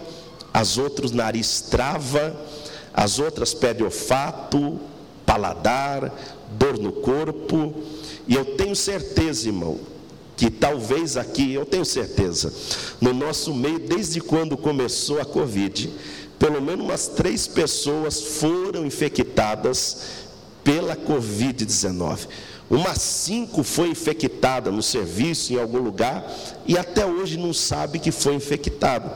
as 0.53 0.77
outras 0.77 1.11
nariz 1.11 1.61
trava 1.61 2.39
as 2.93 3.17
outras 3.17 3.53
pedem 3.53 3.83
olfato, 3.83 4.79
paladar, 5.25 6.13
dor 6.51 6.77
no 6.77 6.91
corpo, 6.91 7.73
e 8.27 8.35
eu 8.35 8.45
tenho 8.55 8.75
certeza, 8.75 9.47
irmão, 9.47 9.79
que 10.37 10.51
talvez 10.51 11.17
aqui, 11.17 11.53
eu 11.53 11.65
tenho 11.65 11.83
certeza, 11.83 12.53
no 13.01 13.13
nosso 13.13 13.53
meio, 13.53 13.79
desde 13.79 14.21
quando 14.21 14.55
começou 14.55 15.19
a 15.19 15.25
Covid, 15.25 15.91
pelo 16.43 16.61
menos 16.61 16.83
umas 16.83 17.07
três 17.07 17.47
pessoas 17.47 18.21
foram 18.21 18.85
infectadas 18.85 19.99
pela 20.61 20.93
Covid-19. 20.93 22.27
Umas 22.69 23.01
cinco 23.01 23.63
foi 23.63 23.87
infectada 23.87 24.69
no 24.69 24.83
serviço, 24.83 25.53
em 25.53 25.57
algum 25.57 25.77
lugar, 25.77 26.29
e 26.67 26.77
até 26.77 27.05
hoje 27.05 27.37
não 27.37 27.53
sabe 27.53 27.97
que 27.97 28.11
foi 28.11 28.35
infectado. 28.35 29.09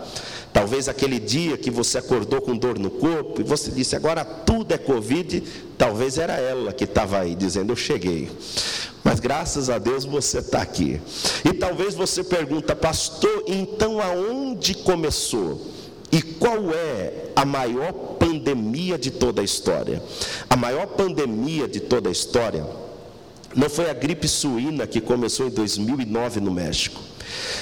Talvez 0.54 0.88
aquele 0.88 1.20
dia 1.20 1.58
que 1.58 1.70
você 1.70 1.98
acordou 1.98 2.40
com 2.40 2.56
dor 2.56 2.80
no 2.80 2.90
corpo 2.90 3.42
e 3.42 3.44
você 3.44 3.72
disse, 3.72 3.94
agora 3.94 4.24
tudo 4.24 4.74
é 4.74 4.78
Covid, 4.78 5.44
talvez 5.78 6.18
era 6.18 6.38
ela 6.38 6.72
que 6.72 6.86
estava 6.86 7.20
aí 7.20 7.36
dizendo, 7.36 7.74
eu 7.74 7.76
cheguei. 7.76 8.32
Mas 9.04 9.20
graças 9.20 9.70
a 9.70 9.78
Deus 9.78 10.06
você 10.06 10.38
está 10.38 10.62
aqui. 10.62 11.02
E 11.44 11.52
talvez 11.52 11.94
você 11.94 12.24
pergunta, 12.24 12.74
pastor, 12.74 13.44
então 13.48 14.00
aonde 14.00 14.76
começou? 14.76 15.76
E 16.12 16.22
qual 16.22 16.72
é 16.72 17.16
a 17.38 17.45
maior 17.45 17.93
pandemia 18.17 18.97
de 18.97 19.12
toda 19.12 19.41
a 19.41 19.45
história? 19.45 20.02
A 20.50 20.56
maior 20.56 20.88
pandemia 20.88 21.67
de 21.67 21.80
toda 21.80 22.10
a 22.10 22.12
história 22.12 22.65
não 23.56 23.69
foi 23.69 23.91
a 23.91 23.93
gripe 23.93 24.28
suína 24.28 24.88
que 24.88 25.00
começou 25.00 25.45
em 25.45 25.52
2009 25.52 26.39
no 26.39 26.50
México. 26.50 27.00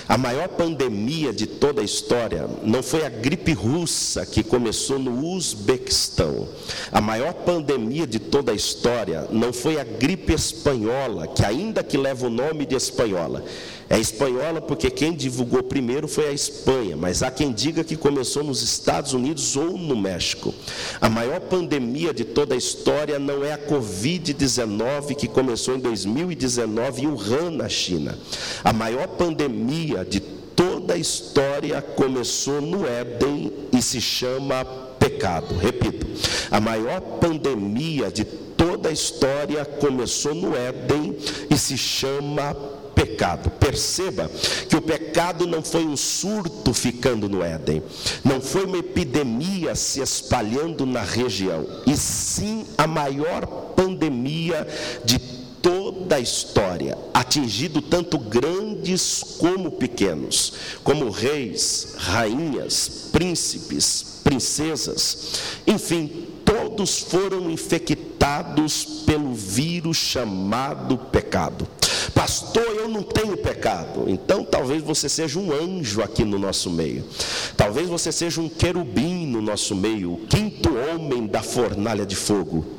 A 0.08 0.18
maior 0.18 0.48
pandemia 0.50 1.34
de 1.34 1.48
toda 1.48 1.82
a 1.82 1.84
história 1.84 2.48
não 2.64 2.84
foi 2.84 3.06
a 3.06 3.10
gripe 3.10 3.54
russa 3.54 4.26
que 4.26 4.44
começou 4.44 5.00
no 5.00 5.26
Uzbequistão. 5.28 6.48
A 6.92 7.02
maior 7.02 7.34
pandemia 7.34 8.06
de 8.06 8.20
toda 8.20 8.52
a 8.52 8.56
história 8.56 9.28
não 9.32 9.52
foi 9.52 9.80
a 9.80 9.84
gripe 9.84 10.34
espanhola, 10.34 11.28
que 11.28 11.44
ainda 11.44 11.84
que 11.84 11.98
leva 11.98 12.28
o 12.28 12.30
nome 12.30 12.66
de 12.66 12.76
espanhola, 12.76 13.44
é 13.88 14.00
espanhola 14.00 14.62
porque 14.62 14.90
quem 14.90 15.14
divulgou 15.14 15.62
primeiro 15.62 16.08
foi 16.08 16.28
a 16.28 16.32
Espanha, 16.32 16.98
mas 16.98 17.22
há 17.22 17.30
quem 17.30 17.54
diga 17.54 17.84
que 17.84 17.96
começou 17.96 18.44
nos 18.44 18.64
Estados 18.64 19.14
Unidos 19.14 19.56
ou 19.56 19.78
no 19.78 19.96
México. 19.96 20.54
A 21.00 21.08
maior 21.08 21.40
pandemia 21.42 22.12
de 22.12 22.26
toda 22.26 22.56
a 22.56 22.58
história 22.58 23.20
não 23.20 23.44
é 23.44 23.54
a 23.54 23.60
Covid-19 23.60 25.16
que 25.16 25.28
começou 25.28 25.76
em 25.76 25.80
2019 25.80 27.04
em 27.04 27.08
Wuhan, 27.08 27.52
na 27.52 27.70
China. 27.70 28.18
A 28.64 28.74
maior 28.74 29.08
pandemia 29.08 29.55
de 30.10 30.20
toda 30.56 30.94
a 30.94 30.98
história 30.98 31.82
começou 31.82 32.62
no 32.62 32.86
Éden 32.86 33.52
e 33.72 33.82
se 33.82 34.00
chama 34.00 34.64
pecado. 35.00 35.56
Repito, 35.56 36.06
a 36.50 36.60
maior 36.60 37.02
pandemia 37.20 38.12
de 38.12 38.24
toda 38.26 38.90
a 38.90 38.92
história 38.92 39.66
começou 39.66 40.34
no 40.34 40.56
Éden 40.56 41.16
e 41.50 41.58
se 41.58 41.78
chama 41.78 42.56
pecado. 42.96 43.50
Perceba 43.52 44.30
que 44.70 44.76
o 44.76 44.82
pecado 44.82 45.46
não 45.46 45.62
foi 45.62 45.86
um 45.86 45.98
surto 45.98 46.74
ficando 46.74 47.28
no 47.28 47.44
Éden, 47.44 47.84
não 48.24 48.40
foi 48.40 48.66
uma 48.66 48.78
epidemia 48.78 49.76
se 49.76 50.02
espalhando 50.02 50.86
na 50.86 51.02
região, 51.02 51.66
e 51.86 51.96
sim 51.98 52.66
a 52.78 52.88
maior 52.88 53.46
pandemia 53.76 54.66
de 55.04 55.35
toda 56.06 56.18
a 56.18 56.20
história, 56.20 56.96
atingido 57.12 57.82
tanto 57.82 58.20
grandes 58.20 59.24
como 59.40 59.72
pequenos, 59.72 60.54
como 60.84 61.10
reis, 61.10 61.96
rainhas, 61.98 63.10
príncipes, 63.12 64.20
princesas, 64.24 65.40
enfim, 65.66 66.28
todos 66.46 67.00
foram 67.00 67.50
infectados 67.50 69.04
pelo 69.08 69.34
vírus 69.34 69.98
chamado 69.98 70.96
pecado. 70.96 71.68
Pastor, 72.14 72.64
eu 72.64 72.88
não 72.88 73.02
tenho 73.02 73.36
pecado. 73.36 74.06
Então 74.08 74.44
talvez 74.44 74.84
você 74.84 75.10
seja 75.10 75.40
um 75.40 75.52
anjo 75.52 76.04
aqui 76.04 76.24
no 76.24 76.38
nosso 76.38 76.70
meio. 76.70 77.04
Talvez 77.58 77.90
você 77.90 78.12
seja 78.12 78.40
um 78.40 78.48
querubim 78.48 79.26
no 79.26 79.42
nosso 79.42 79.76
meio, 79.76 80.14
o 80.14 80.18
quinto 80.28 80.70
homem 80.78 81.26
da 81.26 81.42
fornalha 81.42 82.06
de 82.06 82.16
fogo. 82.16 82.75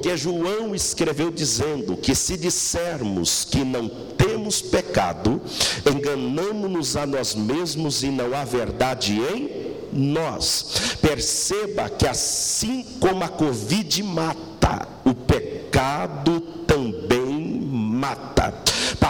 Porque 0.00 0.16
João 0.16 0.74
escreveu 0.74 1.30
dizendo 1.30 1.94
que 1.94 2.14
se 2.14 2.34
dissermos 2.34 3.44
que 3.44 3.62
não 3.62 3.86
temos 4.16 4.62
pecado, 4.62 5.42
enganamos-nos 5.84 6.96
a 6.96 7.04
nós 7.04 7.34
mesmos 7.34 8.02
e 8.02 8.06
não 8.06 8.34
há 8.34 8.42
verdade 8.42 9.20
em 9.20 9.76
nós. 9.92 10.96
Perceba 11.02 11.90
que 11.90 12.06
assim 12.06 12.82
como 12.98 13.22
a 13.22 13.28
Covid 13.28 14.02
mata, 14.02 14.88
o 15.04 15.12
pecado 15.12 16.40
também 16.66 17.60
mata. 17.60 18.39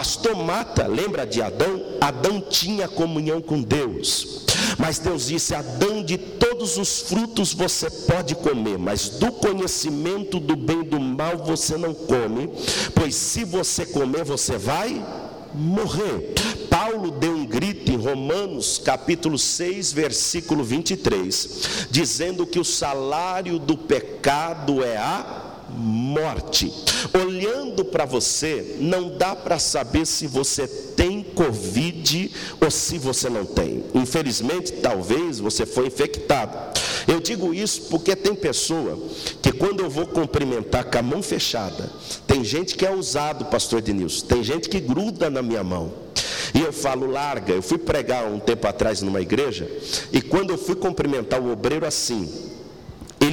Pastor 0.01 0.35
mata, 0.35 0.87
lembra 0.87 1.27
de 1.27 1.43
Adão? 1.43 1.79
Adão 2.01 2.41
tinha 2.41 2.87
comunhão 2.87 3.39
com 3.39 3.61
Deus. 3.61 4.47
Mas 4.79 4.97
Deus 4.97 5.27
disse: 5.27 5.53
Adão, 5.53 6.03
de 6.03 6.17
todos 6.17 6.79
os 6.79 7.01
frutos 7.01 7.53
você 7.53 7.87
pode 7.87 8.33
comer, 8.33 8.79
mas 8.79 9.09
do 9.09 9.31
conhecimento 9.31 10.39
do 10.39 10.55
bem 10.55 10.79
e 10.79 10.85
do 10.85 10.99
mal 10.99 11.37
você 11.37 11.77
não 11.77 11.93
come, 11.93 12.49
pois 12.95 13.13
se 13.13 13.43
você 13.43 13.85
comer, 13.85 14.23
você 14.23 14.57
vai 14.57 15.05
morrer. 15.53 16.33
Paulo 16.67 17.11
deu 17.11 17.35
um 17.35 17.45
grito 17.45 17.91
em 17.91 17.95
Romanos 17.95 18.81
capítulo 18.83 19.37
6, 19.37 19.93
versículo 19.93 20.63
23, 20.63 21.87
dizendo 21.91 22.47
que 22.47 22.57
o 22.57 22.65
salário 22.65 23.59
do 23.59 23.77
pecado 23.77 24.83
é 24.83 24.97
a 24.97 25.50
morte. 25.75 26.71
Olhando 27.13 27.83
para 27.85 28.05
você, 28.05 28.77
não 28.79 29.17
dá 29.17 29.35
para 29.35 29.59
saber 29.59 30.05
se 30.05 30.27
você 30.27 30.67
tem 30.67 31.23
Covid 31.23 32.31
ou 32.59 32.69
se 32.69 32.97
você 32.97 33.29
não 33.29 33.45
tem. 33.45 33.83
Infelizmente, 33.93 34.73
talvez 34.73 35.39
você 35.39 35.65
foi 35.65 35.87
infectado. 35.87 36.57
Eu 37.07 37.19
digo 37.19 37.53
isso 37.53 37.83
porque 37.83 38.15
tem 38.15 38.35
pessoa 38.35 38.99
que 39.41 39.51
quando 39.51 39.81
eu 39.81 39.89
vou 39.89 40.05
cumprimentar 40.05 40.85
com 40.85 40.97
a 40.97 41.01
mão 41.01 41.23
fechada, 41.23 41.89
tem 42.27 42.43
gente 42.43 42.75
que 42.75 42.85
é 42.85 42.93
usado, 42.93 43.45
pastor 43.45 43.81
Denilson, 43.81 44.25
tem 44.27 44.43
gente 44.43 44.69
que 44.69 44.79
gruda 44.79 45.29
na 45.29 45.41
minha 45.41 45.63
mão. 45.63 45.91
E 46.53 46.61
eu 46.61 46.73
falo, 46.73 47.09
larga. 47.09 47.53
Eu 47.53 47.61
fui 47.61 47.77
pregar 47.77 48.25
um 48.25 48.39
tempo 48.39 48.67
atrás 48.67 49.01
numa 49.01 49.21
igreja, 49.21 49.69
e 50.11 50.21
quando 50.21 50.51
eu 50.51 50.57
fui 50.57 50.75
cumprimentar 50.75 51.41
o 51.41 51.51
obreiro 51.51 51.85
assim, 51.85 52.50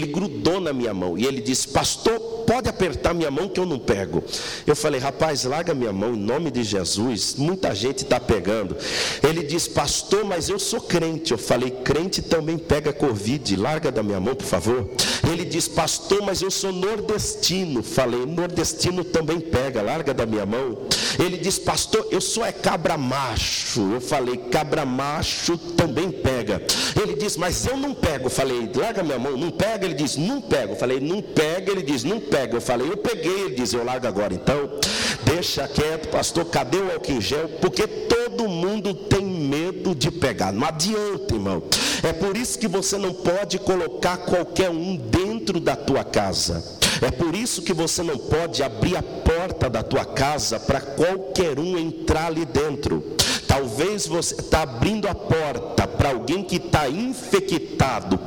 grudou 0.08 0.60
na 0.60 0.72
minha 0.72 0.92
mão 0.92 1.16
e 1.16 1.26
ele 1.26 1.40
disse: 1.40 1.68
Pastor, 1.68 2.18
pode 2.48 2.68
apertar 2.68 3.12
minha 3.12 3.30
mão 3.30 3.48
que 3.48 3.60
eu 3.60 3.66
não 3.66 3.78
pego. 3.78 4.24
Eu 4.66 4.74
falei: 4.74 4.98
Rapaz, 4.98 5.44
larga 5.44 5.74
minha 5.74 5.92
mão 5.92 6.14
em 6.14 6.18
nome 6.18 6.50
de 6.50 6.64
Jesus. 6.64 7.34
Muita 7.36 7.74
gente 7.74 8.04
está 8.04 8.18
pegando. 8.18 8.76
Ele 9.22 9.42
disse: 9.42 9.68
Pastor, 9.70 10.24
mas 10.24 10.48
eu 10.48 10.58
sou 10.58 10.80
crente. 10.80 11.32
Eu 11.32 11.38
falei: 11.38 11.70
Crente 11.70 12.22
também 12.22 12.56
pega 12.56 12.92
Covid. 12.92 13.54
Larga 13.56 13.92
da 13.92 14.02
minha 14.02 14.18
mão, 14.18 14.34
por 14.34 14.46
favor. 14.46 14.88
Ele 15.30 15.44
disse: 15.44 15.70
Pastor, 15.70 16.22
mas 16.22 16.40
eu 16.40 16.50
sou 16.50 16.72
nordestino. 16.72 17.82
Falei: 17.82 18.24
Nordestino 18.24 19.04
também 19.04 19.40
pega. 19.40 19.82
Larga 19.82 20.14
da 20.14 20.24
minha 20.24 20.46
mão. 20.46 20.78
Ele 21.18 21.36
disse: 21.36 21.60
Pastor, 21.60 22.06
eu 22.10 22.20
sou 22.20 22.44
é 22.44 22.52
cabra 22.52 22.96
macho. 22.96 23.80
Eu 23.92 24.00
falei: 24.00 24.36
Cabra 24.36 24.86
macho 24.86 25.58
também 25.76 26.10
pega. 26.10 26.62
Ele 27.00 27.14
disse: 27.14 27.38
Mas 27.38 27.66
eu 27.66 27.76
não 27.76 27.94
pego. 27.94 28.26
Eu 28.26 28.30
falei: 28.30 28.70
Larga 28.74 29.02
minha 29.02 29.18
mão. 29.18 29.36
Não 29.36 29.50
pega? 29.50 29.84
Ele 29.84 29.94
diz, 29.98 30.16
não 30.16 30.40
pego. 30.40 30.72
Eu 30.72 30.76
falei, 30.76 31.00
não 31.00 31.20
pega? 31.20 31.70
Ele 31.70 31.82
diz, 31.82 32.04
não 32.04 32.20
pega. 32.20 32.56
Eu 32.56 32.60
falei, 32.60 32.88
eu 32.88 32.96
peguei. 32.96 33.44
Ele 33.44 33.54
diz, 33.54 33.72
eu 33.72 33.84
largo 33.84 34.06
agora. 34.06 34.32
Então, 34.32 34.78
deixa 35.24 35.66
quieto, 35.68 36.08
pastor, 36.08 36.44
cadê 36.46 36.78
o 36.78 36.92
álcool 36.92 37.12
em 37.12 37.20
gel? 37.20 37.48
Porque 37.60 37.86
todo 37.86 38.48
mundo 38.48 38.94
tem 38.94 39.24
medo 39.24 39.94
de 39.94 40.10
pegar. 40.10 40.52
Não 40.52 40.66
adianta, 40.66 41.34
irmão. 41.34 41.62
É 42.02 42.12
por 42.12 42.36
isso 42.36 42.58
que 42.58 42.68
você 42.68 42.96
não 42.96 43.12
pode 43.12 43.58
colocar 43.58 44.18
qualquer 44.18 44.70
um 44.70 44.96
dentro 44.96 45.60
da 45.60 45.74
tua 45.74 46.04
casa. 46.04 46.78
É 47.00 47.10
por 47.10 47.34
isso 47.34 47.62
que 47.62 47.72
você 47.72 48.02
não 48.02 48.18
pode 48.18 48.62
abrir 48.62 48.96
a 48.96 49.02
porta 49.02 49.68
da 49.68 49.82
tua 49.82 50.04
casa 50.04 50.58
para 50.58 50.80
qualquer 50.80 51.58
um 51.58 51.78
entrar 51.78 52.26
ali 52.26 52.44
dentro. 52.44 53.16
Talvez 53.46 54.06
você 54.06 54.34
está 54.34 54.62
abrindo 54.62 55.08
a 55.08 55.14
porta 55.14 55.86
para 55.86 56.10
alguém 56.10 56.42
que 56.42 56.56
está 56.56 56.88
infectado 56.88 58.18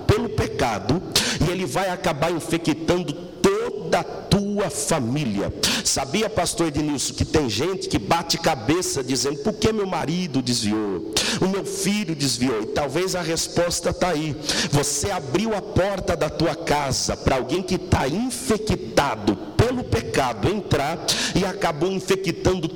pecado 0.42 1.02
e 1.46 1.52
ele 1.52 1.66
vai 1.66 1.90
acabar 1.90 2.32
infectando 2.32 3.14
toda 3.14 4.00
a 4.00 4.04
tua 4.04 4.70
família. 4.70 5.54
Sabia, 5.84 6.30
pastor 6.30 6.68
Ednilson, 6.68 7.14
que 7.14 7.26
tem 7.26 7.50
gente 7.50 7.88
que 7.88 8.00
bate 8.00 8.38
cabeça 8.38 9.04
dizendo: 9.04 9.40
por 9.40 9.54
que 9.54 9.72
meu 9.72 9.86
marido 9.86 10.42
desviou? 10.42 11.14
O 11.40 11.48
meu 11.48 11.64
filho 11.64 12.16
desviou. 12.16 12.64
E 12.64 12.68
talvez 12.68 13.16
a 13.16 13.22
resposta 13.22 13.90
está 13.90 14.10
aí. 14.10 14.36
Você 14.72 15.12
abriu 15.12 15.56
a 15.56 15.62
porta 15.62 16.16
da 16.16 16.30
tua 16.30 16.56
casa 16.56 17.16
para 17.16 17.36
alguém 17.36 17.62
que 17.62 17.76
está 17.76 18.08
infectado 18.08 19.36
pelo 19.58 19.84
pecado 19.84 20.50
entrar 20.50 20.98
e 21.36 21.46
acabou 21.46 21.92
infectando 21.92 22.68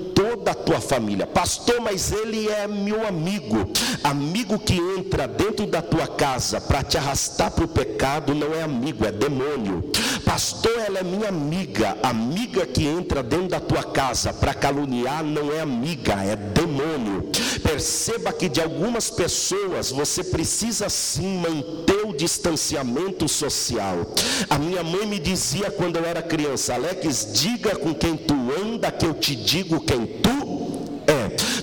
toda 0.46 0.52
a 0.52 0.54
tua 0.54 0.80
família. 0.80 1.26
Pastor, 1.26 1.82
mas 1.82 2.12
ele 2.12 2.48
é 2.48 2.68
meu 2.68 3.08
amigo. 3.08 3.68
Amigo 4.04 4.60
que 4.60 4.76
entra 4.76 5.28
dentro 5.28 5.66
da 5.66 5.82
tua 5.82 6.06
casa 6.06 6.62
para 6.62 6.84
te 6.84 6.98
arrastar 6.98 7.50
para 7.50 7.66
o 7.66 7.68
pecado 7.68 8.36
não 8.36 8.54
é 8.54 8.62
amigo, 8.62 9.06
é 9.06 9.12
demônio. 9.12 9.90
Pastor, 10.24 10.78
ela 10.86 11.00
é 11.00 11.04
minha 11.04 11.30
amiga. 11.30 11.98
Amiga 12.04 12.66
que 12.66 12.86
entra 12.86 13.24
dentro 13.24 13.48
da 13.48 13.60
tua 13.60 13.84
casa 13.84 14.32
para 14.32 14.54
caluniar 14.54 15.24
não 15.24 15.52
é 15.52 15.62
amiga, 15.62 16.14
é 16.24 16.36
demônio. 16.36 17.32
Perceba 17.64 18.32
que 18.32 18.48
de 18.48 18.62
algumas 18.62 19.10
pessoas 19.10 19.90
você 19.90 20.24
precisa 20.24 20.90
sim 20.90 21.40
manter 21.40 22.06
o 22.06 22.14
distanciamento 22.16 23.28
social. 23.28 24.14
A 24.48 24.60
minha 24.60 24.84
mãe 24.84 25.08
me 25.08 25.18
dizia 25.18 25.72
quando 25.72 25.96
eu 25.96 26.06
era 26.06 26.22
criança, 26.22 26.76
Alex, 26.76 27.30
diga 27.34 27.76
com 27.76 27.94
quem 27.96 28.16
tu 28.16 28.36
anda 28.62 28.92
que 28.92 29.06
eu 29.06 29.14
te 29.16 29.36
digo 29.36 29.80
quem 29.82 30.06
tu. 30.06 30.35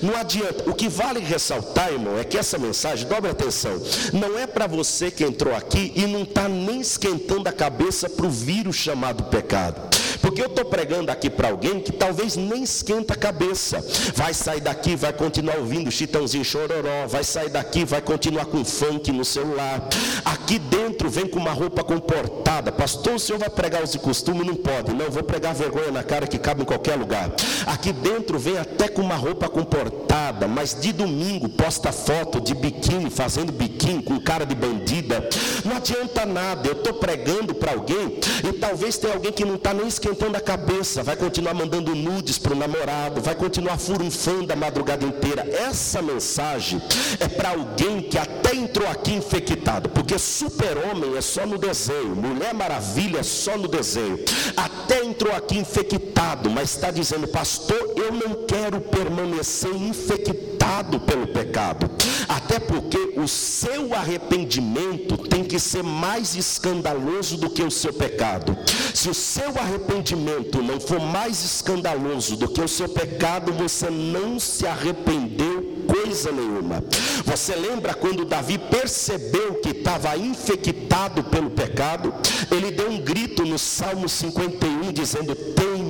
Não 0.02 0.16
adianta. 0.16 0.68
O 0.68 0.74
que 0.74 0.88
vale 0.88 1.20
ressaltar, 1.20 1.92
irmão, 1.92 2.18
é 2.18 2.24
que 2.24 2.36
essa 2.36 2.58
mensagem, 2.58 3.08
dobre 3.08 3.30
atenção, 3.30 3.80
não 4.12 4.36
é 4.38 4.46
para 4.46 4.66
você 4.66 5.10
que 5.10 5.24
entrou 5.24 5.54
aqui 5.54 5.92
e 5.94 6.06
não 6.06 6.22
está 6.22 6.48
nem 6.48 6.80
esquentando 6.80 7.48
a 7.48 7.52
cabeça 7.52 8.08
para 8.08 8.26
o 8.26 8.30
vírus 8.30 8.76
chamado 8.76 9.24
pecado. 9.24 9.91
Porque 10.22 10.40
eu 10.40 10.46
estou 10.46 10.64
pregando 10.64 11.10
aqui 11.10 11.28
para 11.28 11.48
alguém 11.48 11.80
que 11.80 11.90
talvez 11.90 12.36
nem 12.36 12.62
esquenta 12.62 13.14
a 13.14 13.16
cabeça. 13.16 13.84
Vai 14.14 14.32
sair 14.32 14.60
daqui, 14.60 14.94
vai 14.94 15.12
continuar 15.12 15.56
ouvindo 15.56 15.90
Chitãozinho 15.90 16.44
Chororó, 16.44 17.08
vai 17.08 17.24
sair 17.24 17.50
daqui, 17.50 17.84
vai 17.84 18.00
continuar 18.00 18.46
com 18.46 18.64
funk 18.64 19.10
no 19.10 19.24
celular. 19.24 19.88
Aqui 20.24 20.60
dentro 20.60 21.10
vem 21.10 21.26
com 21.26 21.40
uma 21.40 21.50
roupa 21.50 21.82
comportada. 21.82 22.70
Pastor, 22.70 23.14
o 23.14 23.18
senhor 23.18 23.40
vai 23.40 23.50
pregar 23.50 23.82
os 23.82 23.96
costumes? 23.96 24.46
Não 24.46 24.54
pode. 24.54 24.94
Não, 24.94 25.10
vou 25.10 25.24
pregar 25.24 25.54
vergonha 25.54 25.90
na 25.90 26.04
cara 26.04 26.28
que 26.28 26.38
cabe 26.38 26.62
em 26.62 26.64
qualquer 26.64 26.94
lugar. 26.94 27.32
Aqui 27.66 27.92
dentro 27.92 28.38
vem 28.38 28.58
até 28.58 28.88
com 28.88 29.02
uma 29.02 29.16
roupa 29.16 29.48
comportada, 29.48 30.46
mas 30.46 30.80
de 30.80 30.92
domingo 30.92 31.48
posta 31.48 31.90
foto 31.90 32.40
de 32.40 32.54
biquíni, 32.54 33.10
fazendo 33.10 33.50
biquíni 33.50 34.04
com 34.04 34.20
cara 34.20 34.46
de 34.46 34.54
bandida. 34.54 35.28
Não 35.64 35.76
adianta 35.76 36.24
nada. 36.24 36.68
Eu 36.68 36.74
estou 36.74 36.94
pregando 36.94 37.54
para 37.56 37.72
alguém 37.72 38.20
e 38.48 38.52
talvez 38.52 38.96
tenha 38.98 39.14
alguém 39.14 39.32
que 39.32 39.44
não 39.44 39.56
está 39.56 39.74
nem 39.74 39.88
esquentando 39.88 40.11
esquentando 40.12 40.36
a 40.36 40.40
cabeça, 40.40 41.02
vai 41.02 41.16
continuar 41.16 41.54
mandando 41.54 41.94
nudes 41.94 42.38
para 42.38 42.52
o 42.52 42.56
namorado, 42.56 43.20
vai 43.22 43.34
continuar 43.34 43.78
furunfando 43.78 44.52
a 44.52 44.56
madrugada 44.56 45.06
inteira. 45.06 45.46
Essa 45.50 46.02
mensagem 46.02 46.80
é 47.18 47.26
para 47.26 47.50
alguém 47.50 48.02
que 48.02 48.18
até 48.18 48.54
entrou 48.54 48.86
aqui 48.88 49.14
infectado, 49.14 49.88
porque 49.88 50.18
super-homem 50.18 51.16
é 51.16 51.20
só 51.20 51.46
no 51.46 51.56
desenho, 51.56 52.14
mulher 52.14 52.52
maravilha 52.52 53.20
é 53.20 53.22
só 53.22 53.56
no 53.56 53.66
desenho. 53.66 54.18
Até 54.56 55.02
entrou 55.02 55.34
aqui 55.34 55.58
infectado, 55.58 56.50
mas 56.50 56.70
está 56.70 56.90
dizendo, 56.90 57.26
pastor, 57.26 57.94
eu 57.96 58.12
não 58.12 58.46
quero 58.46 58.80
permanecer 58.80 59.74
infectado 59.74 60.51
pelo 61.00 61.26
pecado. 61.26 61.90
Até 62.28 62.58
porque 62.58 63.14
o 63.16 63.28
seu 63.28 63.94
arrependimento 63.94 65.16
tem 65.16 65.44
que 65.44 65.58
ser 65.58 65.82
mais 65.82 66.34
escandaloso 66.34 67.36
do 67.36 67.50
que 67.50 67.62
o 67.62 67.70
seu 67.70 67.92
pecado. 67.92 68.56
Se 68.94 69.10
o 69.10 69.14
seu 69.14 69.48
arrependimento 69.58 70.62
não 70.62 70.80
for 70.80 71.00
mais 71.00 71.44
escandaloso 71.44 72.36
do 72.36 72.48
que 72.48 72.60
o 72.60 72.68
seu 72.68 72.88
pecado, 72.88 73.52
você 73.52 73.90
não 73.90 74.38
se 74.38 74.66
arrependeu 74.66 75.72
coisa 75.86 76.32
nenhuma. 76.32 76.82
Você 77.24 77.54
lembra 77.54 77.94
quando 77.94 78.24
Davi 78.24 78.58
percebeu 78.58 79.54
que 79.56 79.70
estava 79.70 80.16
infectado 80.16 81.24
pelo 81.24 81.50
pecado? 81.50 82.14
Ele 82.50 82.70
deu 82.70 82.90
um 82.90 83.00
grito 83.00 83.44
no 83.44 83.58
Salmo 83.58 84.08
51 84.08 84.92
dizendo: 84.92 85.34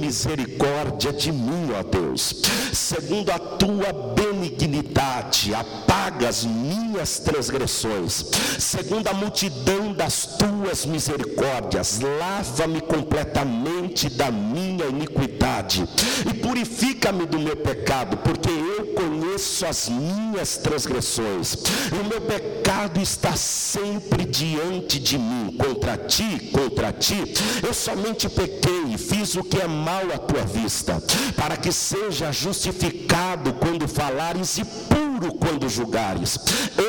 misericórdia 0.02 1.12
de 1.12 1.30
mim, 1.30 1.70
ó 1.78 1.82
Deus. 1.84 2.42
Segundo 2.72 3.30
a 3.30 3.38
tua 3.38 3.92
benignidade, 4.14 5.54
apaga 5.54 6.28
as 6.28 6.44
minhas 6.44 7.20
transgressões. 7.20 8.24
Segundo 8.58 9.06
a 9.06 9.14
multidão 9.14 9.92
das 9.92 10.26
tuas 10.36 10.84
misericórdias, 10.84 12.00
lava-me 12.00 12.80
completamente 12.80 14.10
da 14.10 14.30
minha 14.32 14.86
iniquidade 14.86 15.88
e 16.28 16.34
purifica-me 16.34 17.24
do 17.24 17.38
meu 17.38 17.56
pecado, 17.56 18.16
porque 18.18 18.50
eu 18.50 18.86
conheço 18.94 19.21
as 19.34 19.88
minhas 19.88 20.56
transgressões. 20.56 21.54
O 21.90 22.04
meu 22.08 22.20
pecado 22.20 23.00
está 23.00 23.34
sempre 23.34 24.24
diante 24.24 24.98
de 24.98 25.16
mim, 25.16 25.56
contra 25.56 25.96
ti, 25.96 26.50
contra 26.52 26.92
ti. 26.92 27.32
Eu 27.66 27.72
somente 27.72 28.28
pequei 28.28 28.92
e 28.92 28.98
fiz 28.98 29.34
o 29.34 29.42
que 29.42 29.60
é 29.60 29.66
mal 29.66 30.02
à 30.14 30.18
tua 30.18 30.44
vista, 30.44 31.02
para 31.36 31.56
que 31.56 31.72
seja 31.72 32.30
justificado 32.30 33.54
quando 33.54 33.88
falares 33.88 34.58
e 34.58 34.64
puro 34.64 35.34
quando 35.34 35.68
julgares. 35.68 36.38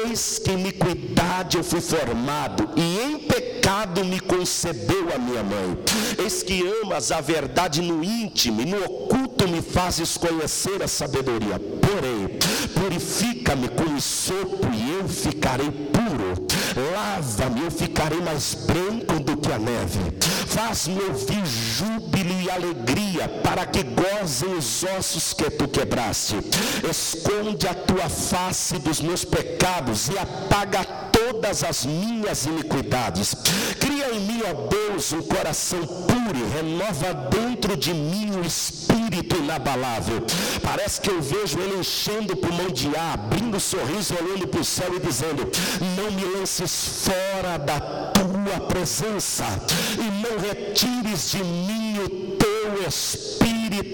Eis 0.06 0.40
que 0.40 0.52
iniquidade 0.52 1.58
eu 1.58 1.64
fui 1.64 1.82
formado, 1.82 2.70
e 2.76 3.00
em 3.00 3.20
pecado 3.20 4.04
me 4.04 4.20
concebeu 4.20 5.08
a 5.16 5.18
minha 5.18 5.44
mãe. 5.44 5.78
Eis 6.18 6.44
que 6.44 6.62
amas 6.84 7.12
a 7.12 7.22
verdade 7.22 7.82
no 7.82 8.04
íntimo 8.04 8.62
e 8.62 8.66
no 8.66 8.84
oculto 8.84 9.48
me 9.48 9.62
fazes 9.62 10.18
conhecer 10.18 10.82
a 10.82 10.88
sabedoria. 10.88 11.60
Porém, 11.60 12.13
purifica-me 12.84 13.70
com 13.70 13.98
sopo 13.98 14.68
e 14.74 15.00
eu 15.00 15.08
ficarei 15.08 15.72
puro. 15.72 16.34
Lava-me, 16.94 17.62
eu 17.64 17.72
ficarei 17.72 18.20
mais 18.20 18.56
branco 18.56 19.24
do 19.24 19.38
que 19.38 19.52
a 19.54 19.58
neve. 19.58 20.00
Faz-me 20.48 21.02
ouvir 21.02 21.46
júbilo 21.46 22.42
e 22.42 22.52
alegria, 22.52 23.30
para 23.42 23.66
que 23.66 23.84
gozem 23.84 24.54
os 24.54 24.84
ossos 24.84 25.34
que 25.34 25.50
tu 25.50 25.68
quebraste. 25.68 26.36
Esconde 26.90 27.68
a 27.68 27.74
tua 27.74 28.10
face 28.10 28.78
dos 28.80 29.00
meus 29.00 29.24
pecados 29.24 30.10
e 30.10 30.18
apaga 30.18 30.86
todas 31.34 31.64
as 31.64 31.86
minhas 31.86 32.46
iniquidades. 32.46 33.36
Cria 33.80 34.14
em 34.14 34.20
mim, 34.20 34.42
ó 34.46 34.68
Deus, 34.68 35.12
um 35.14 35.22
coração 35.22 35.80
puro 35.86 36.48
renova 36.54 37.14
dentro 37.14 37.76
de 37.76 37.94
mim 37.94 38.32
o 38.38 38.46
espírito 38.46 39.36
inabalável. 39.38 40.24
Parece 40.62 41.02
que 41.02 41.10
eu 41.10 41.22
vejo 41.22 41.60
ele 41.60 41.80
enchendo 41.80 42.34
o 42.34 42.38
pulmão 42.38 42.70
de 42.70 42.96
ar, 42.96 43.16
abrindo 43.16 43.56
o 43.56 43.58
um 43.58 43.60
sorriso, 43.60 44.16
olhando 44.16 44.48
para 44.48 44.62
o 44.62 44.66
céu 44.66 44.94
e 44.96 45.00
dizendo: 45.00 45.50
Não 45.98 46.12
me 46.12 46.24
lances 46.38 47.06
fora 47.06 47.58
da 47.58 47.80
tua 47.80 48.68
presença 48.68 49.46
e 49.98 50.06
não 50.22 50.40
retires 50.40 51.32
de 51.32 51.44
mim 51.44 52.00
o 52.00 52.10
teu 52.38 52.88
Espírito 52.88 53.53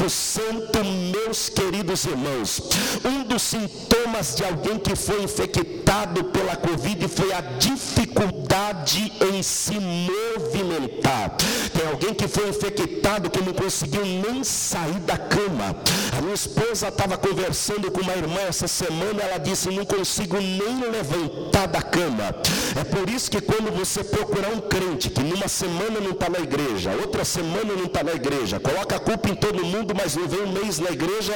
Santo, 0.09 0.83
meus 0.83 1.49
queridos 1.49 2.05
irmãos. 2.05 2.61
Um 3.05 3.23
dos 3.23 3.43
sintomas 3.43 4.35
de 4.35 4.43
alguém 4.43 4.79
que 4.79 4.95
foi 4.95 5.21
infectado 5.23 6.23
pela 6.25 6.55
Covid 6.55 7.07
foi 7.07 7.31
a 7.31 7.41
dificuldade 7.41 9.13
em 9.31 9.43
se 9.43 9.73
movimentar. 9.79 11.35
Tem 11.71 11.87
alguém 11.99 12.13
que 12.13 12.27
foi 12.29 12.47
infectado 12.47 13.29
que 13.29 13.41
não 13.41 13.53
conseguiu 13.53 14.05
nem 14.05 14.41
sair 14.43 14.99
da 15.01 15.17
cama. 15.17 15.75
A 16.17 16.21
minha 16.21 16.33
esposa 16.33 16.87
estava 16.87 17.17
conversando 17.17 17.91
com 17.91 17.99
uma 18.01 18.15
irmã 18.15 18.39
essa 18.47 18.67
semana, 18.67 19.21
ela 19.21 19.37
disse: 19.37 19.69
Não 19.69 19.85
consigo 19.85 20.37
nem 20.39 20.89
levantar 20.89 21.67
da 21.67 21.81
cama. 21.81 22.33
É 22.79 22.83
por 22.85 23.09
isso 23.09 23.29
que 23.29 23.41
quando 23.41 23.75
você 23.75 24.03
procurar 24.03 24.49
um 24.49 24.61
crente 24.61 25.09
que 25.09 25.21
numa 25.21 25.47
semana 25.49 25.99
não 25.99 26.11
está 26.11 26.29
na 26.29 26.39
igreja, 26.39 26.91
outra 26.91 27.25
semana 27.25 27.73
não 27.75 27.85
está 27.85 28.03
na 28.03 28.13
igreja, 28.13 28.59
coloca 28.59 28.95
a 28.95 28.99
culpa 28.99 29.29
em 29.29 29.35
todo 29.35 29.65
mundo, 29.65 29.93
mas 29.95 30.15
não 30.15 30.27
vem 30.27 30.43
um 30.43 30.53
mês 30.53 30.79
na 30.79 30.91
igreja, 30.91 31.33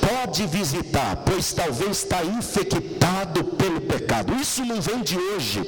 pode 0.00 0.46
visitar, 0.46 1.22
pois 1.24 1.52
talvez 1.52 1.98
está 1.98 2.24
infectado 2.24 3.44
pelo 3.44 3.80
pecado. 3.82 4.34
Isso 4.40 4.64
não 4.64 4.80
vem 4.80 5.02
de 5.02 5.16
hoje, 5.16 5.62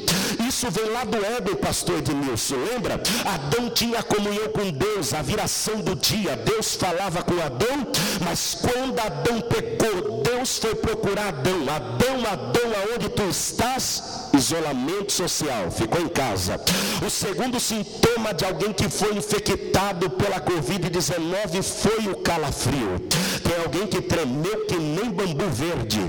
isso 0.49 0.69
vem 0.71 0.91
lá 0.91 1.05
do 1.05 1.25
Éden, 1.25 1.55
pastor 1.55 1.99
Edmilson. 1.99 2.57
Lembra? 2.73 3.01
Adão 3.25 3.71
tinha 3.71 4.03
comunhão 4.33 4.49
com 4.49 4.71
Deus, 4.71 5.13
a 5.13 5.23
viração 5.23 5.81
do 5.81 5.95
dia. 5.95 6.37
Deus 6.37 6.75
falava 6.75 7.23
com 7.23 7.41
Adão, 7.41 7.87
mas 8.25 8.55
quando 8.55 8.99
Adão 8.99 9.41
pecou, 9.43 10.23
Deus 10.23 10.59
foi 10.59 10.75
procurar 10.75 11.29
Adão. 11.29 11.63
Adão, 11.69 12.17
Adão, 12.31 12.71
aonde 12.83 13.09
tu 13.11 13.23
estás? 13.29 14.22
Isolamento 14.35 15.13
social, 15.13 15.71
ficou 15.71 16.01
em 16.01 16.09
casa. 16.09 16.61
O 17.05 17.11
segundo 17.11 17.61
sintoma 17.61 18.33
de 18.33 18.45
alguém 18.45 18.73
que 18.73 18.89
foi 18.89 19.15
infectado 19.15 20.09
pela 20.11 20.41
Covid-19 20.41 21.63
foi 21.63 22.09
o 22.09 22.17
calafrio. 22.17 22.99
Tem 23.43 23.57
alguém 23.63 23.87
que 23.87 24.01
tremeu 24.01 24.67
que 24.67 24.77
nem 24.77 25.11
bambu 25.11 25.49
verde. 25.51 26.01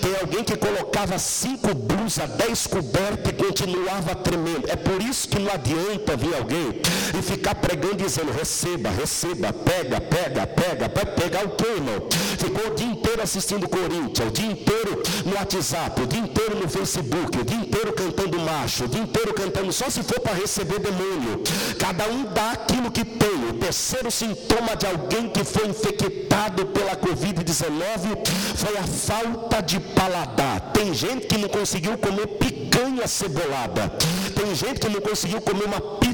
Tem 0.00 0.16
alguém 0.20 0.44
que 0.44 0.56
colocava 0.56 1.18
cinco 1.18 1.74
blusas, 1.74 2.28
dez 2.30 2.66
cobertas 2.66 3.32
e 3.32 3.36
continuava 3.36 4.14
tremendo. 4.14 4.68
É 4.68 4.76
por 4.76 5.00
isso 5.02 5.28
que 5.28 5.38
não 5.38 5.52
adianta 5.52 6.16
vir 6.16 6.34
alguém 6.34 6.80
e 7.18 7.22
ficar 7.22 7.54
pregando 7.56 7.96
dizendo: 7.96 8.32
receba, 8.32 8.90
receba, 8.90 9.52
pega, 9.52 10.00
pega, 10.00 10.46
pega. 10.46 10.88
Vai 10.88 11.06
pegar 11.06 11.44
o 11.44 11.50
que, 11.50 11.66
irmão? 11.66 12.08
Ficou 12.38 12.72
o 12.72 12.74
dia 12.74 12.86
inteiro 12.86 13.22
assistindo 13.22 13.68
Corinthians, 13.68 14.28
o 14.28 14.30
dia 14.30 14.50
inteiro 14.50 15.02
no 15.24 15.34
WhatsApp, 15.34 16.02
o 16.02 16.06
dia 16.06 16.20
inteiro 16.20 16.56
no 16.56 16.68
Facebook, 16.68 17.38
o 17.38 17.44
dia 17.44 17.56
inteiro 17.56 17.71
cantando 18.02 18.38
macho, 18.40 18.84
o 18.84 18.88
dia 18.88 19.02
inteiro 19.02 19.32
cantando 19.32 19.72
só 19.72 19.88
se 19.88 20.02
for 20.02 20.20
para 20.20 20.34
receber 20.34 20.78
demônio. 20.78 21.42
Cada 21.78 22.06
um 22.08 22.24
dá 22.24 22.52
aquilo 22.52 22.90
que 22.90 23.04
tem. 23.04 23.48
O 23.50 23.54
terceiro 23.54 24.10
sintoma 24.10 24.76
de 24.76 24.86
alguém 24.86 25.28
que 25.28 25.42
foi 25.44 25.66
infectado 25.68 26.66
pela 26.66 26.96
Covid-19 26.96 28.28
foi 28.56 28.76
a 28.76 28.82
falta 28.82 29.60
de 29.62 29.80
paladar. 29.80 30.72
Tem 30.72 30.92
gente 30.92 31.26
que 31.26 31.38
não 31.38 31.48
conseguiu 31.48 31.96
comer 31.98 32.26
picanha 32.26 33.06
cebolada. 33.08 33.88
Tem 34.34 34.54
gente 34.54 34.80
que 34.80 34.88
não 34.88 35.00
conseguiu 35.00 35.40
comer 35.40 35.64
uma 35.64 35.80
pizza 35.80 36.11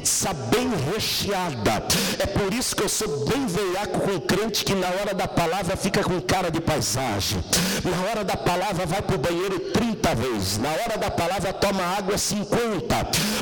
bem 0.49 0.69
recheada. 0.91 1.83
É 2.19 2.25
por 2.25 2.53
isso 2.53 2.75
que 2.75 2.83
eu 2.83 2.89
sou 2.89 3.25
bem 3.25 3.45
veiaco 3.45 3.99
com 3.99 4.19
crente 4.19 4.63
que 4.63 4.73
na 4.73 4.87
hora 4.87 5.13
da 5.13 5.27
palavra 5.27 5.75
fica 5.75 6.03
com 6.03 6.19
cara 6.21 6.49
de 6.49 6.61
paisagem. 6.61 7.43
Na 7.83 8.09
hora 8.09 8.23
da 8.23 8.37
palavra 8.37 8.85
vai 8.85 9.01
para 9.01 9.15
o 9.15 9.19
banheiro 9.19 9.59
30 9.71 10.15
vezes. 10.15 10.57
Na 10.57 10.69
hora 10.69 10.97
da 10.97 11.11
palavra 11.11 11.53
toma 11.53 11.83
água 11.97 12.17
50. 12.17 12.95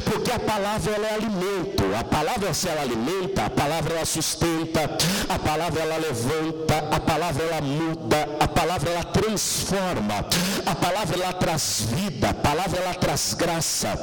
Porque 0.05 0.31
a 0.31 0.39
palavra 0.39 0.93
ela 0.93 1.07
é 1.07 1.13
alimento. 1.13 1.83
A 1.99 2.03
palavra 2.03 2.53
se 2.53 2.67
ela 2.67 2.81
alimenta, 2.81 3.45
a 3.45 3.49
palavra 3.49 3.95
ela 3.95 4.05
sustenta, 4.05 4.81
a 5.29 5.39
palavra 5.39 5.81
ela 5.81 5.97
levanta, 5.97 6.77
a 6.91 6.99
palavra 6.99 7.43
ela 7.43 7.61
muda, 7.61 8.29
a 8.39 8.47
palavra 8.47 8.89
ela 8.91 9.03
transforma, 9.03 10.25
a 10.65 10.75
palavra 10.75 11.21
ela 11.21 11.33
traz 11.33 11.81
vida, 11.89 12.29
a 12.29 12.33
palavra 12.33 12.81
ela 12.81 12.93
traz 12.93 13.33
graça. 13.33 13.97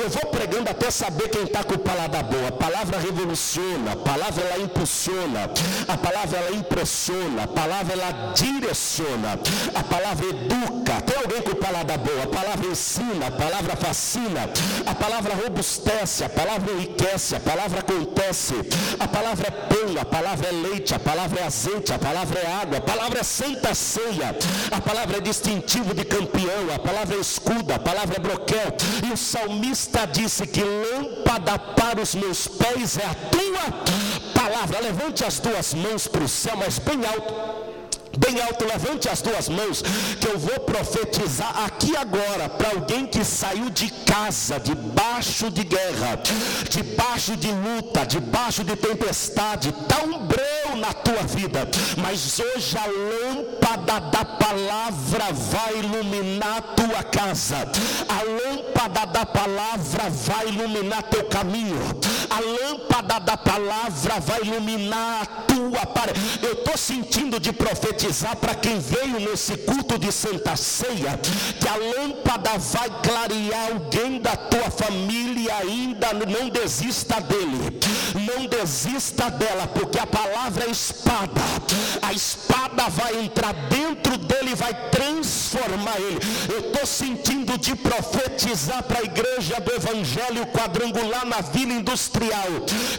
Eu 0.00 0.08
vou 0.08 0.30
pregando 0.30 0.70
até 0.70 0.90
saber 0.90 1.28
quem 1.28 1.42
está 1.42 1.62
com 1.62 1.76
o 1.80 1.82
paladar 1.82 2.24
boa. 2.24 2.48
A 2.48 2.52
palavra 2.52 2.98
revoluciona, 2.98 3.92
a 3.92 3.96
palavra 3.96 4.44
ela 4.44 4.62
impulsiona, 4.62 5.50
a 5.88 5.96
palavra 5.96 6.38
ela 6.38 6.56
impressiona, 6.56 7.44
a 7.44 7.48
palavra 7.48 7.92
ela 7.94 8.32
direciona, 8.34 9.38
a 9.74 9.82
palavra 9.82 10.26
educa. 10.26 11.00
Tem 11.00 11.16
alguém 11.16 11.42
com 11.42 11.52
o 11.52 11.56
paladar 11.56 11.98
boa? 11.98 12.22
A 12.22 12.26
palavra 12.26 12.66
ensina, 12.66 13.26
a 13.26 13.30
palavra 13.30 13.76
fascina, 13.76 14.50
a 14.86 14.94
palavra 14.94 15.34
robustece, 15.34 16.24
a 16.24 16.28
palavra 16.28 16.72
enriquece, 16.72 17.36
a 17.36 17.40
palavra 17.40 17.80
acontece, 17.80 18.54
a 18.98 19.08
palavra 19.08 19.48
é 19.48 19.50
pão, 19.50 20.00
a 20.00 20.04
palavra 20.04 20.48
é 20.48 20.52
leite, 20.52 20.94
a 20.94 20.98
palavra 20.98 21.40
é 21.40 21.46
azeite, 21.46 21.92
a 21.92 21.98
palavra 21.98 22.38
é 22.38 22.52
água, 22.62 22.78
a 22.78 22.80
palavra 22.80 23.20
é 23.20 23.24
santa 23.24 23.74
ceia, 23.74 24.36
a 24.70 24.80
palavra 24.80 25.16
é 25.16 25.20
distintivo 25.20 25.94
de 25.94 26.04
campeão, 26.04 26.74
a 26.74 26.78
palavra 26.78 27.16
é 27.16 27.20
escudo, 27.20 27.72
a 27.72 27.78
palavra 27.78 28.16
é 28.16 28.20
broquel. 28.20 28.76
E 29.08 29.12
o 29.12 29.16
salmista 29.16 30.06
disse 30.06 30.46
que 30.46 30.62
lâmpada 30.62 31.58
para 31.76 32.00
os 32.00 32.14
meus 32.14 32.46
pés 32.46 32.98
é 32.98 33.04
a 33.04 33.14
tua 33.14 34.40
palavra. 34.40 34.80
Levante 34.80 35.24
as 35.24 35.38
duas 35.38 35.74
mãos 35.74 36.06
para 36.06 36.24
o 36.24 36.28
céu, 36.28 36.56
mas 36.56 36.78
bem 36.78 37.04
alto 37.06 37.69
bem 38.20 38.40
alto, 38.42 38.64
levante 38.64 39.08
as 39.08 39.22
duas 39.22 39.48
mãos, 39.48 39.82
que 40.20 40.28
eu 40.28 40.38
vou 40.38 40.60
profetizar 40.60 41.64
aqui 41.64 41.96
agora 41.96 42.48
para 42.48 42.70
alguém 42.70 43.06
que 43.06 43.24
saiu 43.24 43.70
de 43.70 43.90
casa, 44.04 44.60
debaixo 44.60 45.50
de 45.50 45.64
guerra, 45.64 46.20
debaixo 46.68 47.34
de 47.36 47.50
luta, 47.50 48.04
debaixo 48.04 48.62
de 48.62 48.76
tempestade, 48.76 49.70
está 49.70 50.04
um 50.04 50.26
breu 50.26 50.76
na 50.76 50.92
tua 50.92 51.22
vida, 51.22 51.68
mas 51.96 52.38
hoje 52.38 52.76
a 52.76 52.86
lâmpada 52.86 54.00
da 54.00 54.24
palavra 54.24 55.32
vai 55.32 55.78
iluminar 55.78 56.58
a 56.58 56.62
tua 56.62 57.02
casa, 57.02 57.68
a 58.08 58.22
lâmpada 58.22 59.06
da 59.06 59.24
palavra 59.24 60.10
vai 60.10 60.48
iluminar 60.48 61.02
teu 61.04 61.24
caminho, 61.24 61.78
a 62.28 62.40
lâmpada 62.40 63.18
da 63.20 63.36
palavra 63.36 64.20
vai 64.20 64.42
iluminar 64.42 65.22
a 65.22 65.26
tua 65.26 65.86
parede. 65.86 66.20
Eu 66.42 66.52
estou 66.52 66.76
sentindo 66.76 67.40
de 67.40 67.52
profetizar 67.52 68.09
profetizar 68.10 68.36
para 68.36 68.54
quem 68.54 68.78
veio 68.80 69.20
nesse 69.20 69.56
culto 69.58 69.98
de 69.98 70.10
Santa 70.10 70.56
Ceia, 70.56 71.18
que 71.60 71.68
a 71.68 71.76
lâmpada 71.76 72.58
vai 72.58 72.90
clarear 73.02 73.70
alguém 73.72 74.20
da 74.20 74.36
tua 74.36 74.70
família 74.70 75.54
ainda 75.56 76.08
não 76.12 76.48
desista 76.48 77.20
dele, 77.20 77.78
não 78.14 78.46
desista 78.46 79.30
dela, 79.30 79.66
porque 79.68 79.98
a 79.98 80.06
palavra 80.06 80.64
é 80.64 80.70
espada, 80.70 81.40
a 82.02 82.12
espada 82.12 82.88
vai 82.88 83.20
entrar 83.20 83.52
dentro 83.68 84.16
dele 84.18 84.54
vai 84.54 84.74
transformar 84.90 85.98
ele. 85.98 86.18
Eu 86.52 86.60
estou 86.60 86.86
sentindo 86.86 87.56
de 87.58 87.74
profetizar 87.76 88.82
para 88.82 89.00
a 89.00 89.04
igreja 89.04 89.60
do 89.60 89.72
Evangelho 89.72 90.46
quadrangular 90.46 91.24
na 91.26 91.40
Vila 91.40 91.72
Industrial, 91.72 92.48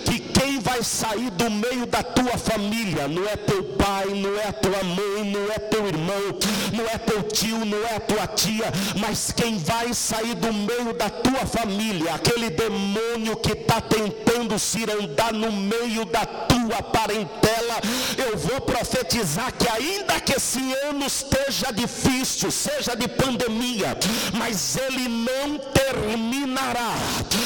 que 0.06 0.20
quem 0.42 0.60
vai 0.60 0.82
sair 0.82 1.30
do 1.30 1.52
meio 1.52 1.86
da 1.86 2.02
tua 2.02 2.36
família? 2.36 3.08
Não 3.08 3.28
é 3.28 3.36
teu 3.36 3.64
pai, 3.64 4.08
não 4.08 4.36
é 4.40 4.52
tua 4.52 4.84
mãe, 4.84 5.24
não 5.32 5.52
é 5.52 5.60
teu 5.60 5.86
irmão, 5.88 6.40
não 6.74 6.86
é 6.86 6.98
teu 6.98 7.22
tio, 7.22 7.64
não 7.64 7.86
é 7.86 8.00
tua 8.00 8.26
tia, 8.26 8.72
mas 9.00 9.32
quem 9.32 9.60
vai 9.60 9.94
sair 9.94 10.34
do 10.34 10.52
meio 10.52 10.94
da 10.94 11.12
tua 11.12 11.46
família, 11.46 12.16
aquele 12.16 12.50
demônio 12.50 13.38
que 13.38 13.52
está 13.52 13.80
tentando 13.80 14.58
se 14.58 14.84
andar 14.84 15.32
no 15.32 15.52
meio 15.52 16.06
da 16.06 16.26
tua 16.26 16.82
parentela, 16.82 17.80
eu 18.18 18.36
vou 18.36 18.62
profetizar 18.62 19.54
que 19.54 19.70
ainda 19.70 20.20
que 20.20 20.34
esse 20.34 20.74
ano 20.86 21.06
esteja 21.06 21.72
difícil, 21.72 22.50
seja 22.50 22.96
de 22.96 23.08
pandemia, 23.08 23.96
mas 24.34 24.76
ele 24.76 25.08
não 25.08 25.60
terminará. 25.72 26.96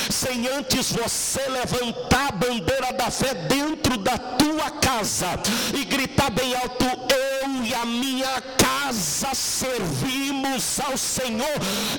Sem 0.09 0.47
antes 0.47 0.91
você 0.91 1.41
levantar 1.49 2.29
a 2.29 2.31
bandeira 2.31 2.84
da 2.93 3.09
fé 3.11 3.33
dentro 3.33 3.97
da 3.97 4.17
tua 4.17 4.69
casa 4.71 5.39
e 5.73 5.83
gritar 5.85 6.29
bem 6.31 6.55
alto: 6.55 6.85
Eu 6.85 7.63
e 7.63 7.73
a 7.73 7.85
minha 7.85 8.41
casa 8.57 9.33
servimos 9.33 10.79
ao 10.79 10.97
Senhor. 10.97 11.55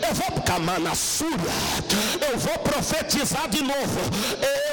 Eu 0.07 0.15
vou 0.15 0.43
camar 0.43 0.81
na 0.81 0.95
sua, 0.95 1.29
eu 2.31 2.39
vou 2.39 2.59
profetizar 2.59 3.49
de 3.49 3.63
novo: 3.63 4.01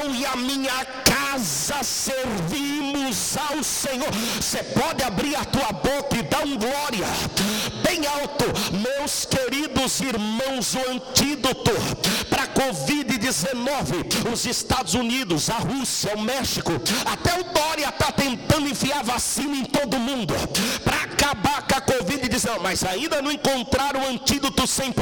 Eu 0.01 0.13
e 0.13 0.25
a 0.25 0.35
minha 0.35 0.85
casa 1.03 1.83
servimos 1.83 2.72
ao 3.05 3.63
Senhor. 3.63 4.11
Você 4.39 4.63
pode 4.63 5.03
abrir 5.03 5.35
a 5.35 5.43
tua 5.43 5.71
boca 5.71 6.17
e 6.17 6.23
dar 6.23 6.45
um 6.45 6.57
glória 6.57 7.05
bem 7.83 8.05
alto, 8.07 8.45
meus 8.71 9.25
queridos 9.25 9.99
irmãos. 9.99 10.73
O 10.75 10.91
antídoto 10.91 11.71
para 12.29 12.43
a 12.43 12.47
Covid-19, 12.47 14.31
os 14.31 14.45
Estados 14.45 14.93
Unidos, 14.93 15.49
a 15.49 15.57
Rússia, 15.57 16.13
o 16.15 16.21
México, 16.21 16.71
até 17.05 17.39
o 17.39 17.43
Dória 17.43 17.89
está 17.89 18.11
tentando 18.11 18.69
enfiar 18.69 19.03
vacina 19.03 19.57
em 19.57 19.65
todo 19.65 19.99
mundo 19.99 20.33
para 20.83 21.03
acabar 21.03 21.67
com 21.67 21.75
a 21.75 21.81
Covid-19, 21.81 22.59
mas 22.61 22.83
ainda 22.83 23.21
não 23.21 23.31
encontraram 23.31 24.01
o 24.01 24.07
antídoto 24.07 24.63
100%. 24.63 24.93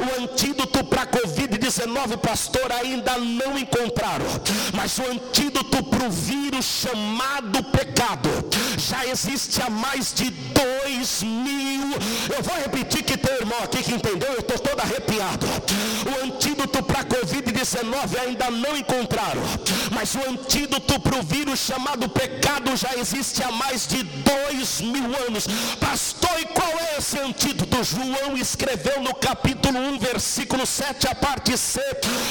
O 0.00 0.22
antídoto 0.22 0.84
para 0.84 1.02
a 1.02 1.06
Covid-19, 1.06 2.18
pastor, 2.18 2.70
ainda 2.72 3.18
não 3.18 3.58
encontraram, 3.58 4.26
mas 4.74 4.98
o 4.98 5.02
antídoto 5.02 5.82
para 5.84 6.06
o 6.06 6.10
vírus 6.10 6.64
chamado 6.64 6.99
pecado 8.10 8.28
já 8.76 9.06
existe 9.06 9.60
há 9.62 9.70
mais 9.70 10.12
de 10.12 10.30
dois 10.30 11.22
mil. 11.22 11.92
Eu 12.34 12.42
vou 12.42 12.56
repetir 12.56 13.02
que 13.02 13.16
tem 13.16 13.34
irmão 13.34 13.58
aqui 13.62 13.82
que 13.82 13.94
entendeu, 13.94 14.32
eu 14.32 14.40
estou 14.40 14.58
todo 14.58 14.80
arrepiado. 14.80 15.46
O 16.06 16.24
antídoto 16.24 16.82
para 16.82 17.00
a 17.00 17.04
Covid-19 17.04 18.18
ainda 18.20 18.50
não 18.50 18.76
encontraram, 18.76 19.42
mas 19.90 20.14
o 20.14 20.28
antídoto 20.28 20.98
para 21.00 21.18
o 21.18 21.22
vírus 21.22 21.60
chamado 21.60 22.08
pecado 22.08 22.76
já 22.76 22.94
existe 22.96 23.42
há 23.42 23.50
mais 23.50 23.86
de 23.86 24.02
dois 24.02 24.80
mil 24.80 25.14
anos. 25.26 25.46
Pastor, 25.78 26.40
e 26.40 26.46
qual 26.46 26.72
é 26.78 26.98
esse 26.98 27.18
antídoto? 27.18 27.84
João 27.84 28.36
escreveu 28.36 29.00
no 29.02 29.14
capítulo 29.14 29.78
1, 29.78 29.98
versículo 29.98 30.66
7, 30.66 31.08
a 31.08 31.14
parte 31.14 31.56
C, 31.56 31.80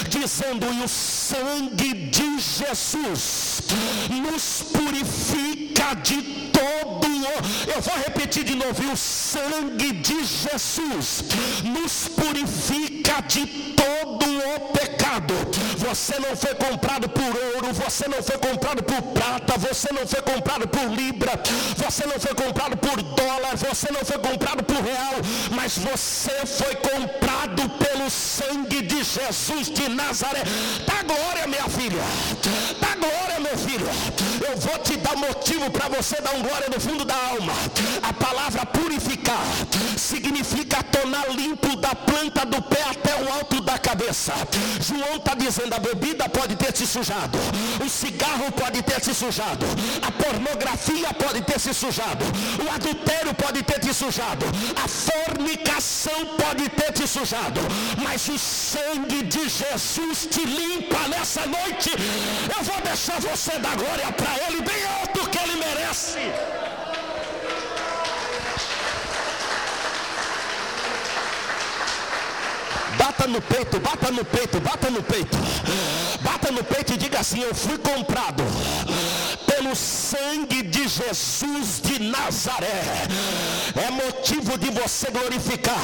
dizendo: 0.09 0.65
E 0.73 0.83
o 0.83 0.87
sangue 0.87 1.93
de 1.93 2.39
Jesus 2.39 3.61
nos 4.09 4.58
purifica 4.63 5.93
de 5.95 6.21
todo. 6.51 7.09
Eu 7.73 7.81
vou 7.81 7.97
repetir 7.97 8.43
de 8.43 8.55
novo: 8.55 8.91
o 8.91 8.97
sangue 8.97 9.93
de 9.93 10.23
Jesus 10.23 11.23
nos 11.63 12.07
purifica 12.09 13.21
de 13.21 13.45
todo 13.45 13.98
todo 14.17 14.25
o 14.55 14.59
pecado. 14.73 15.33
Você 15.77 16.19
não 16.19 16.35
foi 16.35 16.55
comprado 16.55 17.09
por 17.09 17.23
ouro, 17.23 17.73
você 17.73 18.07
não 18.07 18.23
foi 18.23 18.37
comprado 18.37 18.81
por 18.83 19.01
prata, 19.13 19.57
você 19.57 19.91
não 19.91 20.07
foi 20.07 20.21
comprado 20.21 20.67
por 20.67 20.85
libra, 20.91 21.31
você 21.75 22.05
não 22.05 22.19
foi 22.19 22.33
comprado 22.33 22.77
por 22.77 23.01
dólar, 23.01 23.55
você 23.57 23.91
não 23.91 24.03
foi 24.05 24.17
comprado 24.17 24.63
por 24.63 24.81
real, 24.81 25.15
mas 25.51 25.77
você 25.77 26.45
foi 26.45 26.75
comprado 26.75 27.69
pelo 27.69 28.09
sangue 28.09 28.81
de 28.81 29.03
Jesus 29.03 29.69
de 29.69 29.89
Nazaré. 29.89 30.43
Dá 30.85 31.03
glória, 31.03 31.47
minha 31.47 31.67
filha. 31.67 32.03
Dá 32.79 32.95
glória, 32.95 33.39
meu 33.39 33.57
filho. 33.57 33.87
Eu 34.47 34.57
vou 34.57 34.77
te 34.79 34.97
dar 34.97 35.15
motivo 35.15 35.69
para 35.71 35.87
você 35.89 36.19
dar 36.21 36.33
um 36.35 36.41
glória 36.41 36.67
no 36.73 36.79
fundo 36.79 37.05
da 37.05 37.15
alma. 37.15 37.53
A 38.03 38.13
palavra 38.13 38.65
purificar 38.65 39.41
significa 39.97 40.83
tornar 40.83 41.29
limpo 41.29 41.75
da 41.77 41.93
planta 41.95 42.45
do 42.45 42.61
pé 42.61 42.81
até 42.83 43.15
o 43.23 43.33
alto 43.33 43.61
da 43.61 43.77
cabeça. 43.77 43.98
João 44.81 45.17
está 45.17 45.35
dizendo: 45.35 45.73
a 45.73 45.79
bebida 45.79 46.27
pode 46.29 46.55
ter 46.55 46.75
se 46.75 46.87
sujado, 46.87 47.37
o 47.85 47.89
cigarro 47.89 48.51
pode 48.51 48.81
ter 48.81 49.01
se 49.03 49.13
sujado, 49.13 49.65
a 50.01 50.11
pornografia 50.11 51.13
pode 51.13 51.41
ter 51.41 51.59
se 51.59 51.73
sujado, 51.73 52.25
o 52.65 52.73
adultério 52.73 53.33
pode 53.33 53.61
ter 53.63 53.79
te 53.79 53.93
sujado, 53.93 54.45
a 54.83 54.87
fornicação 54.87 56.37
pode 56.37 56.69
ter 56.69 56.91
te 56.93 57.07
sujado, 57.07 57.61
mas 58.01 58.27
o 58.29 58.37
sangue 58.37 59.23
de 59.23 59.49
Jesus 59.49 60.27
te 60.31 60.45
limpa 60.45 61.07
nessa 61.09 61.45
noite. 61.45 61.91
Eu 62.57 62.63
vou 62.63 62.81
deixar 62.81 63.19
você 63.19 63.51
dar 63.59 63.75
glória 63.75 64.11
para 64.13 64.47
Ele 64.47 64.61
bem 64.61 64.83
alto 65.01 65.29
que 65.29 65.37
Ele 65.37 65.55
merece. 65.57 66.19
Bata 73.19 73.27
no 73.27 73.41
peito, 73.41 73.79
bata 73.81 74.11
no 74.11 74.23
peito, 74.23 74.61
bata 74.61 74.89
no 74.89 75.03
peito. 75.03 75.37
Bata 76.21 76.51
no 76.53 76.63
peito 76.63 76.93
e 76.93 76.97
diga 76.97 77.19
assim: 77.19 77.41
Eu 77.41 77.53
fui 77.53 77.77
comprado 77.77 78.45
pelo 79.45 79.75
sangue 79.75 80.63
de 80.63 80.87
Jesus 80.87 81.81
de 81.81 81.99
Nazaré. 81.99 82.81
É 83.75 83.91
motivo 83.91 84.57
de 84.57 84.69
você 84.71 85.11
glorificar. 85.11 85.81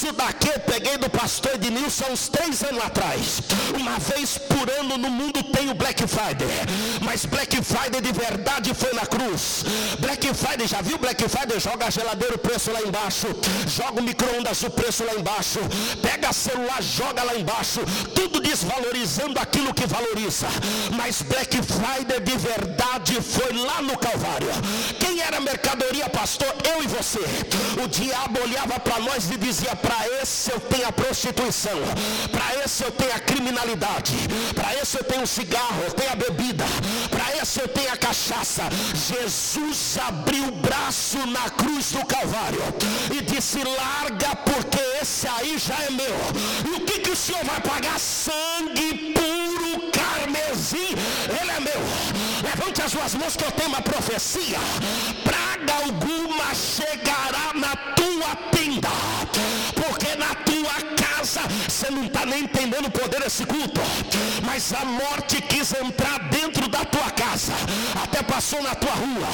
Isso 0.00 0.12
daqui 0.12 0.48
eu 0.48 0.58
peguei 0.60 0.96
do 0.96 1.10
pastor 1.10 1.56
Ednilson 1.56 2.06
há 2.06 2.12
uns 2.12 2.26
três 2.26 2.62
anos 2.62 2.82
atrás. 2.82 3.42
Uma 3.78 3.98
vez 3.98 4.38
por 4.38 4.66
ano 4.80 4.96
no 4.96 5.10
mundo 5.10 5.42
tem 5.42 5.68
o 5.68 5.74
Black 5.74 6.06
Friday. 6.06 6.48
Mas 7.02 7.26
Black 7.26 7.62
Friday 7.62 8.00
de 8.00 8.10
verdade 8.10 8.72
foi 8.72 8.94
na 8.94 9.04
cruz. 9.04 9.62
Black 9.98 10.26
Friday, 10.32 10.66
já 10.66 10.80
viu 10.80 10.96
Black 10.96 11.28
Friday? 11.28 11.60
Joga 11.60 11.88
a 11.88 11.90
geladeira 11.90 12.34
o 12.34 12.38
preço 12.38 12.72
lá 12.72 12.80
embaixo. 12.80 13.26
Joga 13.66 14.00
o 14.00 14.02
micro-ondas 14.02 14.62
o 14.62 14.70
preço 14.70 15.04
lá 15.04 15.14
embaixo. 15.16 15.60
Pega 16.00 16.32
celular, 16.32 16.82
joga 16.82 17.22
lá 17.22 17.36
embaixo. 17.36 17.80
Tudo 18.14 18.40
desvalorizando 18.40 19.38
aquilo 19.38 19.74
que 19.74 19.86
valoriza. 19.86 20.46
Mas 20.96 21.20
Black 21.20 21.58
Friday 21.62 22.20
de 22.20 22.38
verdade 22.38 23.20
foi 23.20 23.52
lá 23.52 23.82
no 23.82 23.98
Calvário. 23.98 24.48
Quem 24.98 25.20
era 25.20 25.40
mercadoria, 25.40 26.08
pastor? 26.08 26.54
Eu 26.64 26.82
e 26.82 26.86
você. 26.86 27.20
O 27.84 27.86
diabo 27.86 28.40
olhava 28.40 28.80
para 28.80 28.98
nós 28.98 29.30
e 29.30 29.36
dizia: 29.36 29.76
para 29.76 29.89
esse 30.22 30.50
eu 30.50 30.60
tenho 30.60 30.86
a 30.88 30.92
prostituição, 30.92 31.78
para 32.30 32.64
esse 32.64 32.82
eu 32.82 32.90
tenho 32.92 33.14
a 33.14 33.20
criminalidade, 33.20 34.14
para 34.54 34.74
esse 34.76 34.98
eu 34.98 35.04
tenho 35.04 35.22
o 35.22 35.26
cigarro, 35.26 35.82
eu 35.84 35.92
tenho 35.92 36.12
a 36.12 36.16
bebida, 36.16 36.64
para 37.10 37.36
esse 37.36 37.60
eu 37.60 37.68
tenho 37.68 37.92
a 37.92 37.96
cachaça. 37.96 38.62
Jesus 38.94 39.98
abriu 39.98 40.48
o 40.48 40.52
braço 40.52 41.18
na 41.26 41.50
cruz 41.50 41.92
do 41.92 42.04
Calvário 42.06 42.62
e 43.16 43.20
disse: 43.22 43.58
larga, 43.62 44.36
porque 44.36 44.80
esse 45.00 45.26
aí 45.28 45.58
já 45.58 45.78
é 45.84 45.90
meu. 45.90 46.16
E 46.66 46.76
o 46.76 46.80
que, 46.86 47.00
que 47.00 47.10
o 47.10 47.16
Senhor 47.16 47.44
vai 47.44 47.60
pagar? 47.60 47.98
Sangue 47.98 49.14
puro 49.14 49.90
carmesim, 49.90 50.94
ele 51.40 51.50
é 51.50 51.60
meu. 51.60 51.80
Levante 52.42 52.82
as 52.82 52.92
suas 52.92 53.14
mãos 53.14 53.36
que 53.36 53.44
eu 53.44 53.50
tenho 53.52 53.68
uma 53.68 53.82
profecia. 53.82 54.58
Praga 55.24 55.84
alguma 55.84 56.54
chegará 56.54 57.52
na 57.54 57.76
tua 57.94 58.34
tenda. 58.50 58.88
Não 62.00 62.06
está 62.06 62.24
nem 62.24 62.44
entendendo 62.44 62.86
o 62.86 62.90
poder 62.90 63.20
desse 63.20 63.44
culto. 63.44 63.80
Mas 64.44 64.72
a 64.72 64.84
morte 64.84 65.40
quis 65.42 65.72
entrar 65.74 66.18
dentro 66.30 66.66
da 66.68 66.84
tua 66.84 67.10
casa. 67.10 67.52
Até 68.02 68.22
passou 68.22 68.62
na 68.62 68.74
tua 68.74 68.92
rua. 68.92 69.28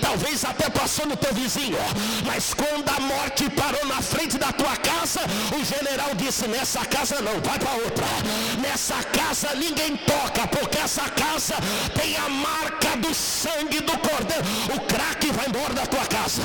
Talvez 0.00 0.44
até 0.44 0.70
passou 0.70 1.06
no 1.06 1.16
teu 1.16 1.34
vizinho. 1.34 1.78
Mas 2.24 2.54
quando 2.54 2.88
a 2.88 3.00
morte 3.00 3.50
parou 3.50 3.84
na 3.86 4.00
frente 4.00 4.38
da 4.38 4.52
tua 4.52 4.76
casa, 4.76 5.20
o 5.58 5.64
general 5.64 6.14
disse: 6.14 6.46
Nessa 6.46 6.84
casa 6.84 7.20
não, 7.20 7.40
vai 7.40 7.58
para 7.58 7.72
outra. 7.72 8.06
Nessa 8.60 9.02
casa 9.02 9.54
ninguém 9.54 9.96
toca, 9.96 10.46
porque 10.46 10.78
essa 10.78 11.08
casa 11.10 11.56
tem 12.00 12.16
a 12.16 12.28
marca 12.28 12.96
do 12.98 13.12
sangue 13.14 13.80
do 13.80 13.98
cordeiro. 13.98 14.44
O 14.74 14.80
crack 14.80 15.30
vai 15.32 15.46
embora 15.48 15.74
da 15.74 15.86
tua 15.86 16.06
casa. 16.06 16.42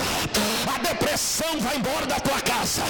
A 0.74 0.80
depressão 0.80 1.60
vai 1.60 1.78
embora 1.78 2.06
da 2.08 2.20
tua 2.20 2.42
casa. 2.42 2.82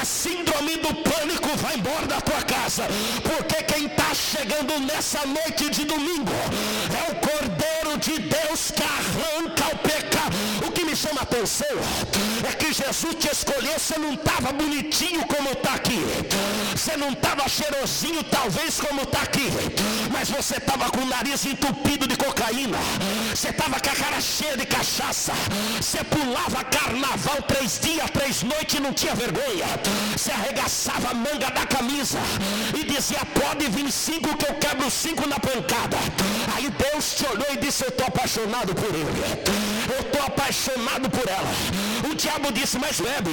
A 0.00 0.04
síndrome 0.04 0.76
do 0.76 0.94
pânico 1.02 1.48
vai 1.56 1.76
embora 1.76 2.06
da 2.06 2.20
tua 2.20 2.27
casa. 2.44 2.86
Porque 3.22 3.62
quem 3.64 3.86
está 3.86 4.14
chegando 4.14 4.78
nessa 4.80 5.24
noite 5.26 5.70
de 5.70 5.84
domingo 5.84 6.32
é 6.96 7.12
o 7.12 7.14
cordeiro 7.16 7.98
de 7.98 8.18
Deus 8.18 8.70
que 8.70 8.82
arranca 8.82 9.57
chama 10.98 11.22
atenção 11.22 11.76
é 12.48 12.52
que 12.52 12.72
Jesus 12.72 13.14
te 13.14 13.28
escolheu, 13.30 13.78
você 13.78 13.96
não 13.98 14.14
estava 14.14 14.52
bonitinho 14.52 15.24
como 15.26 15.50
está 15.50 15.74
aqui. 15.74 16.00
Você 16.74 16.96
não 16.96 17.10
estava 17.10 17.48
cheirosinho, 17.48 18.22
talvez 18.24 18.80
como 18.80 19.02
está 19.02 19.22
aqui. 19.22 19.48
Mas 20.12 20.28
você 20.28 20.56
estava 20.56 20.90
com 20.90 21.00
o 21.00 21.06
nariz 21.06 21.44
entupido 21.46 22.06
de 22.06 22.16
cocaína. 22.16 22.78
Você 23.34 23.50
estava 23.50 23.78
com 23.80 23.90
a 23.90 23.94
cara 23.94 24.20
cheia 24.20 24.56
de 24.56 24.66
cachaça. 24.66 25.32
Você 25.80 26.02
pulava 26.04 26.64
carnaval 26.64 27.42
três 27.42 27.78
dias, 27.80 28.10
três 28.10 28.42
noites 28.42 28.74
e 28.78 28.80
não 28.80 28.92
tinha 28.92 29.14
vergonha. 29.14 29.66
Você 30.16 30.32
arregaçava 30.32 31.10
a 31.10 31.14
manga 31.14 31.50
da 31.50 31.64
camisa 31.66 32.18
e 32.78 32.84
dizia: 32.84 33.22
Pode 33.40 33.68
vir 33.68 33.90
cinco 33.92 34.36
que 34.36 34.46
eu 34.50 34.54
quebro 34.54 34.90
cinco 34.90 35.28
na 35.28 35.38
pancada. 35.38 35.96
Aí 36.56 36.68
Deus 36.70 37.14
te 37.14 37.26
olhou 37.26 37.48
e 37.52 37.56
disse: 37.56 37.84
Eu 37.84 37.90
estou 37.90 38.06
apaixonado 38.06 38.74
por 38.74 38.92
ele. 38.94 39.22
Eu 39.94 40.00
estou 40.06 40.22
apaixonado 40.22 40.87
por 41.10 41.28
ela. 41.28 41.52
O 42.10 42.14
diabo 42.14 42.50
disse: 42.52 42.78
Mas 42.78 43.00
bebe, 43.00 43.30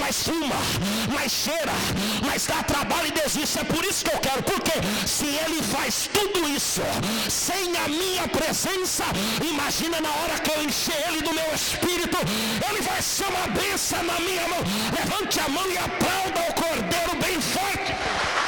mas 0.00 0.22
fuma, 0.22 0.56
mas 1.12 1.30
cheira, 1.30 1.72
mas 2.26 2.46
dá 2.46 2.62
trabalho 2.62 3.08
e 3.08 3.12
desiste. 3.12 3.58
É 3.58 3.64
por 3.64 3.84
isso 3.84 4.04
que 4.04 4.14
eu 4.14 4.18
quero. 4.18 4.42
Porque 4.42 4.72
se 5.06 5.26
ele 5.26 5.62
faz 5.62 6.08
tudo 6.12 6.48
isso 6.48 6.82
sem 7.28 7.76
a 7.76 7.88
minha 7.88 8.26
presença, 8.28 9.04
imagina 9.42 10.00
na 10.00 10.10
hora 10.10 10.38
que 10.38 10.50
eu 10.50 10.64
encher 10.64 10.98
ele 11.08 11.22
do 11.22 11.32
meu 11.32 11.54
espírito, 11.54 12.18
ele 12.68 12.80
vai 12.82 13.02
ser 13.02 13.26
uma 13.26 13.46
benção 13.48 14.02
na 14.02 14.18
minha 14.20 14.48
mão. 14.48 14.62
Levante 14.98 15.40
a 15.40 15.48
mão 15.48 15.70
e 15.70 15.78
aplauda 15.78 16.40
o 16.48 16.54
cordeiro 16.54 17.14
bem 17.22 17.40
forte. 17.40 18.47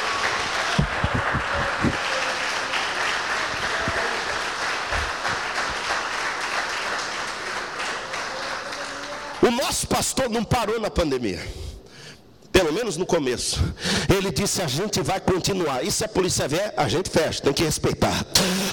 O 9.41 9.49
nosso 9.49 9.87
pastor 9.87 10.29
não 10.29 10.43
parou 10.43 10.79
na 10.79 10.89
pandemia. 10.89 11.41
Pelo 12.51 12.73
menos 12.73 12.97
no 12.97 13.05
começo. 13.05 13.59
Ele 14.13 14.29
disse: 14.29 14.61
a 14.61 14.67
gente 14.67 15.01
vai 15.01 15.19
continuar. 15.19 15.83
E 15.83 15.91
se 15.91 16.03
a 16.03 16.07
polícia 16.07 16.47
vier, 16.47 16.73
a 16.75 16.87
gente 16.87 17.09
fecha, 17.09 17.41
tem 17.41 17.53
que 17.53 17.63
respeitar. 17.63 18.23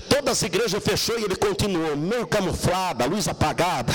Todas 0.08 0.38
as 0.38 0.42
igrejas 0.42 0.82
fechou 0.82 1.18
e 1.18 1.24
ele 1.24 1.36
continuou, 1.36 1.96
meio 1.96 2.26
camuflada, 2.26 3.06
luz 3.06 3.28
apagada. 3.28 3.92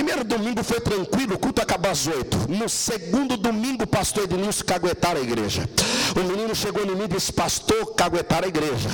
Primeiro 0.00 0.24
domingo 0.24 0.64
foi 0.64 0.80
tranquilo, 0.80 1.34
o 1.34 1.38
culto 1.38 1.60
acabou 1.60 1.90
às 1.90 2.06
oito. 2.06 2.38
No 2.48 2.70
segundo 2.70 3.36
domingo, 3.36 3.84
o 3.84 3.86
pastor 3.86 4.24
Ednilson 4.24 4.64
caguetaram 4.64 5.20
a 5.20 5.22
igreja. 5.22 5.68
O 6.16 6.20
menino 6.20 6.54
chegou 6.54 6.82
em 6.82 6.96
mim 6.96 7.04
e 7.04 7.08
disse: 7.08 7.30
Pastor, 7.30 7.94
caguetaram 7.94 8.46
a 8.46 8.48
igreja. 8.48 8.88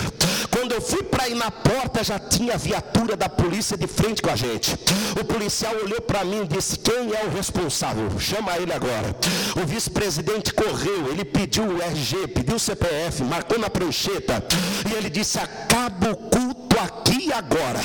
Quando 0.50 0.72
eu 0.72 0.80
fui 0.80 1.04
para 1.04 1.28
ir 1.28 1.36
na 1.36 1.48
porta, 1.48 2.02
já 2.02 2.18
tinha 2.18 2.58
viatura 2.58 3.16
da 3.16 3.28
polícia 3.28 3.76
de 3.76 3.86
frente 3.86 4.20
com 4.20 4.30
a 4.30 4.34
gente. 4.34 4.76
O 5.20 5.24
policial 5.24 5.76
olhou 5.76 6.00
para 6.00 6.24
mim 6.24 6.42
e 6.42 6.48
disse: 6.48 6.76
Quem 6.76 7.12
é 7.14 7.24
o 7.24 7.30
responsável? 7.30 8.18
Chama 8.18 8.58
ele 8.58 8.72
agora. 8.72 9.14
O 9.62 9.64
vice-presidente 9.64 10.52
correu, 10.52 11.08
ele 11.08 11.24
pediu 11.24 11.68
o 11.68 11.80
RG, 11.80 12.26
pediu 12.34 12.56
o 12.56 12.58
CPF, 12.58 13.22
marcou 13.22 13.60
na 13.60 13.70
prancheta. 13.70 14.44
E 14.90 14.92
ele 14.92 15.08
disse: 15.08 15.38
Acaba 15.38 16.10
o 16.10 16.16
culto 16.16 16.55
aqui 16.78 17.28
e 17.28 17.32
agora. 17.32 17.80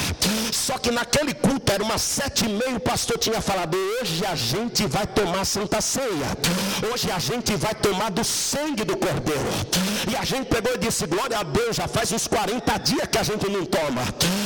Só 0.52 0.78
que 0.78 0.92
naquele 0.92 1.34
culto 1.34 1.72
era 1.72 1.84
umas 1.84 2.02
sete 2.02 2.46
e 2.46 2.50
meia, 2.50 2.76
o 2.76 2.80
pastor 2.80 3.18
tinha 3.18 3.42
falado: 3.42 3.78
Hoje 4.00 4.26
a 4.26 4.36
gente 4.36 4.86
vai 4.86 5.08
tomar 5.08 5.46
santa 5.46 5.82
ceia. 5.82 6.38
Hoje 6.92 7.12
a 7.12 7.20
gente 7.20 7.56
vai 7.56 7.74
tomar 7.74 8.12
do 8.12 8.24
sangue 8.24 8.84
do 8.84 8.98
cordeiro. 8.98 9.50
E 10.12 10.16
a 10.16 10.24
gente 10.24 10.48
pegou 10.48 10.74
e 10.76 10.78
disse: 10.78 11.06
Glória 11.06 11.40
a 11.40 11.44
Deus, 11.44 11.76
já 11.76 11.88
faz 11.88 12.12
uns 12.12 12.28
40 12.28 12.78
dias 12.80 13.08
que 13.08 13.18
a 13.18 13.24
gente 13.24 13.50
não 13.50 13.66
toma. 13.66 14.02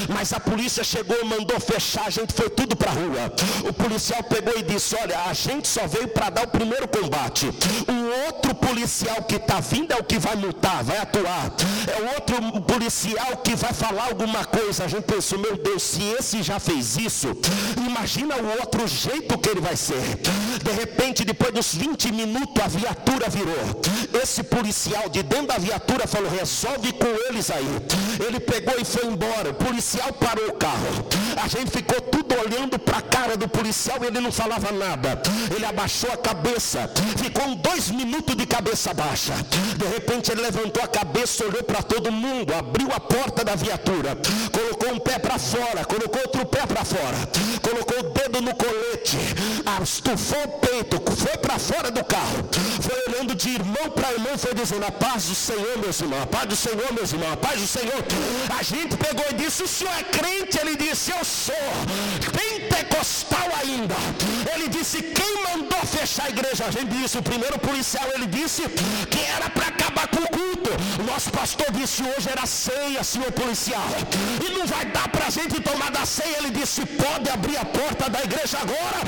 Mas 0.10 0.34
a 0.34 0.40
polícia 0.40 0.84
chegou 0.84 1.26
mandou 1.26 1.60
fechar, 1.60 2.06
a 2.08 2.10
gente 2.10 2.34
foi 2.34 2.50
tudo 2.50 2.76
para 2.76 2.92
a 2.92 2.94
rua. 2.94 3.34
O 3.70 3.74
policial 3.74 4.24
pegou 4.24 4.58
e 4.58 4.64
disse: 4.64 4.96
Olha, 4.96 5.20
a 5.30 5.34
gente 5.34 5.68
só 5.68 5.88
veio 5.88 6.08
para 6.08 6.30
dar 6.30 6.44
o 6.44 6.48
primeiro 6.48 6.88
combate. 6.88 7.48
O 7.88 8.26
outro 8.28 8.54
policial 8.56 9.24
que 9.24 9.36
está 9.36 9.60
vindo 9.60 9.92
é 9.92 9.98
o 9.98 10.04
que 10.04 10.20
vai 10.20 10.36
multar, 10.36 10.84
vai 10.84 10.98
atuar. 10.98 11.52
É 11.88 12.02
o 12.02 12.14
outro 12.16 12.62
policial 12.62 13.38
que 13.38 13.56
vai 13.56 13.74
falar 13.74 14.06
alguma 14.06 14.35
coisa. 14.44 14.84
A 14.84 14.88
gente 14.88 15.04
pensou, 15.04 15.40
meu 15.40 15.56
Deus, 15.56 15.84
se 15.84 16.02
esse 16.20 16.44
já 16.44 16.60
fez 16.60 16.98
isso, 16.98 17.28
imagina 17.78 18.36
o 18.36 18.60
outro 18.60 18.88
jeito 18.88 19.38
que 19.38 19.50
ele 19.50 19.62
vai 19.62 19.78
ser. 19.78 20.02
De 20.64 20.72
repente, 20.72 21.24
depois 21.24 21.54
dos 21.54 21.74
20 21.74 22.12
minutos, 22.12 22.62
a 22.64 22.68
viatura 22.68 23.30
virou. 23.30 23.82
Esse 24.22 24.44
policial 24.44 25.08
de 25.08 25.22
dentro 25.24 25.48
da 25.48 25.58
viatura 25.58 26.08
falou: 26.08 26.30
resolve 26.30 26.92
com 26.94 27.08
eles 27.30 27.50
aí. 27.50 27.68
Ele 28.26 28.40
pegou 28.40 28.76
e 28.80 28.84
foi 28.84 29.06
embora. 29.06 29.52
O 29.52 29.54
policial 29.54 30.12
parou 30.14 30.50
o 30.50 30.54
carro. 30.54 31.08
A 31.42 31.48
gente 31.48 31.70
ficou 31.70 32.02
tudo 32.02 32.36
olhando 32.40 32.80
para 32.80 32.98
a 32.98 33.02
cara 33.02 33.38
do 33.38 33.48
policial 33.48 34.00
e 34.02 34.08
ele 34.08 34.20
não 34.20 34.32
falava 34.32 34.72
nada. 34.72 35.22
Ele 35.56 35.66
abaixou 35.66 36.12
a 36.12 36.18
cabeça, 36.18 36.90
ficou 37.18 37.56
dois 37.56 37.90
minutos 37.92 38.36
de 38.36 38.46
cabeça 38.46 38.94
baixa. 38.94 39.34
De 39.78 39.86
repente 39.86 40.32
ele 40.32 40.42
levantou 40.42 40.84
a 40.84 40.88
cabeça, 40.88 41.46
olhou 41.46 41.64
para 41.64 41.82
todo 41.84 42.12
mundo, 42.12 42.54
abriu 42.54 42.92
a 42.94 43.00
porta 43.00 43.44
da 43.44 43.56
viatura, 43.56 44.18
colocou 44.52 44.94
um 44.94 45.00
pé 45.00 45.20
para 45.20 45.38
fora, 45.38 45.86
colocou 45.86 46.22
outro 46.22 46.46
pé 46.46 46.66
para 46.66 46.84
fora, 46.84 47.18
colocou 47.62 48.00
o 48.00 48.04
dedo 48.04 48.42
no 48.42 48.56
colete, 48.56 49.18
estufou 49.82 50.44
o 50.44 50.48
peito, 50.60 51.02
foi 51.16 51.38
para 51.38 51.60
fora 51.60 51.92
do 51.92 52.04
carro, 52.04 52.50
foi 52.82 53.14
olhando 53.14 53.36
de 53.36 53.50
irmão 53.50 53.90
para 53.92 54.12
irmão, 54.14 54.38
foi 54.38 54.54
dizendo: 54.54 54.86
A 54.86 54.92
paz 54.92 55.26
do 55.26 55.36
Senhor, 55.36 55.78
meus 55.78 56.00
irmãos, 56.00 56.24
a 56.24 56.28
paz 56.28 56.46
do 56.48 56.56
Senhor, 56.56 56.94
meus 56.94 57.12
irmãos, 57.14 57.34
a 57.34 57.38
paz 57.38 57.62
do 57.62 57.68
Senhor. 57.68 58.04
A 58.58 58.64
gente 58.64 58.98
pegou 58.98 59.26
e 59.32 59.34
disse: 59.34 59.64
O 59.64 59.68
senhor 59.68 59.94
é 59.98 60.04
crente? 60.04 60.60
Ele 60.60 60.76
disse: 60.76 61.12
Eu 61.12 61.24
sou 61.24 61.56
pentecostal 62.76 63.50
ainda. 63.62 63.96
Ele 64.54 64.68
disse: 64.68 65.02
Quem 65.02 65.44
mandou 65.44 65.80
fechar 65.86 66.26
a 66.26 66.30
igreja? 66.30 66.66
A 66.66 66.72
gente 66.72 66.90
disse: 66.96 67.18
O 67.18 67.24
primeiro 67.24 67.58
policial, 67.60 68.06
ele 68.16 68.28
disse 68.28 68.64
que 69.10 69.22
era 69.36 69.50
para 69.50 69.68
acabar 69.68 70.08
com 70.08 70.22
o 70.24 70.28
culto. 70.28 70.72
Nosso 71.10 71.32
pastor 71.32 71.72
disse: 71.72 72.04
Hoje 72.04 72.30
era 72.30 72.46
ceia, 72.46 73.04
senhor 73.04 73.32
policial. 73.32 73.88
E 74.46 74.58
não 74.58 74.66
vai 74.66 74.86
dar 74.86 75.08
para 75.10 75.28
a 75.28 75.30
gente 75.30 75.62
tomar 75.62 75.92
da 75.92 76.06
ceia. 76.06 76.38
Ele 76.40 76.52
disse: 76.52 76.86
Pode 76.86 77.30
abrir 77.30 77.58
a 77.58 77.66
porta 77.66 78.10
da 78.10 78.22
igreja 78.24 78.58
agora 78.60 79.00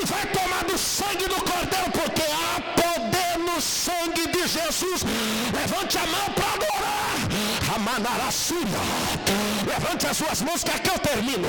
e 0.00 0.04
vai 0.06 0.26
tomar 0.26 0.64
do 0.64 0.76
sangue 0.78 1.26
do 1.26 1.40
cordeiro, 1.50 1.90
porque 1.92 2.22
há 2.22 2.60
poder 2.82 3.38
no 3.38 3.60
sangue 3.60 4.26
de 4.28 4.46
Jesus. 4.46 5.04
Levante 5.52 5.98
a 5.98 6.06
mão 6.06 6.26
para 6.34 6.48
adorar. 6.54 7.12
Amanarassura. 7.74 8.82
Levante 9.66 10.06
as 10.06 10.16
suas 10.16 10.42
mãos 10.42 10.64
que 10.64 10.70
aqui 10.70 10.90
eu 10.90 10.98
termino. 10.98 11.48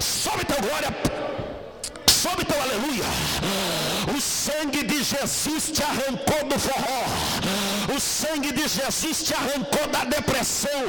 Sobe 0.00 0.44
teu 0.44 0.60
glória. 0.60 0.88
Sobe 2.26 2.44
teu 2.44 2.60
aleluia. 2.60 3.04
O 4.16 4.20
sangue 4.20 4.82
de 4.82 4.98
Jesus 5.04 5.70
te 5.70 5.82
arrancou 5.82 6.42
do 6.48 6.58
forró. 6.58 7.04
O 7.94 8.00
sangue 8.00 8.50
de 8.50 8.66
Jesus 8.66 9.22
te 9.22 9.32
arrancou 9.34 9.86
da 9.92 10.02
depressão. 10.04 10.82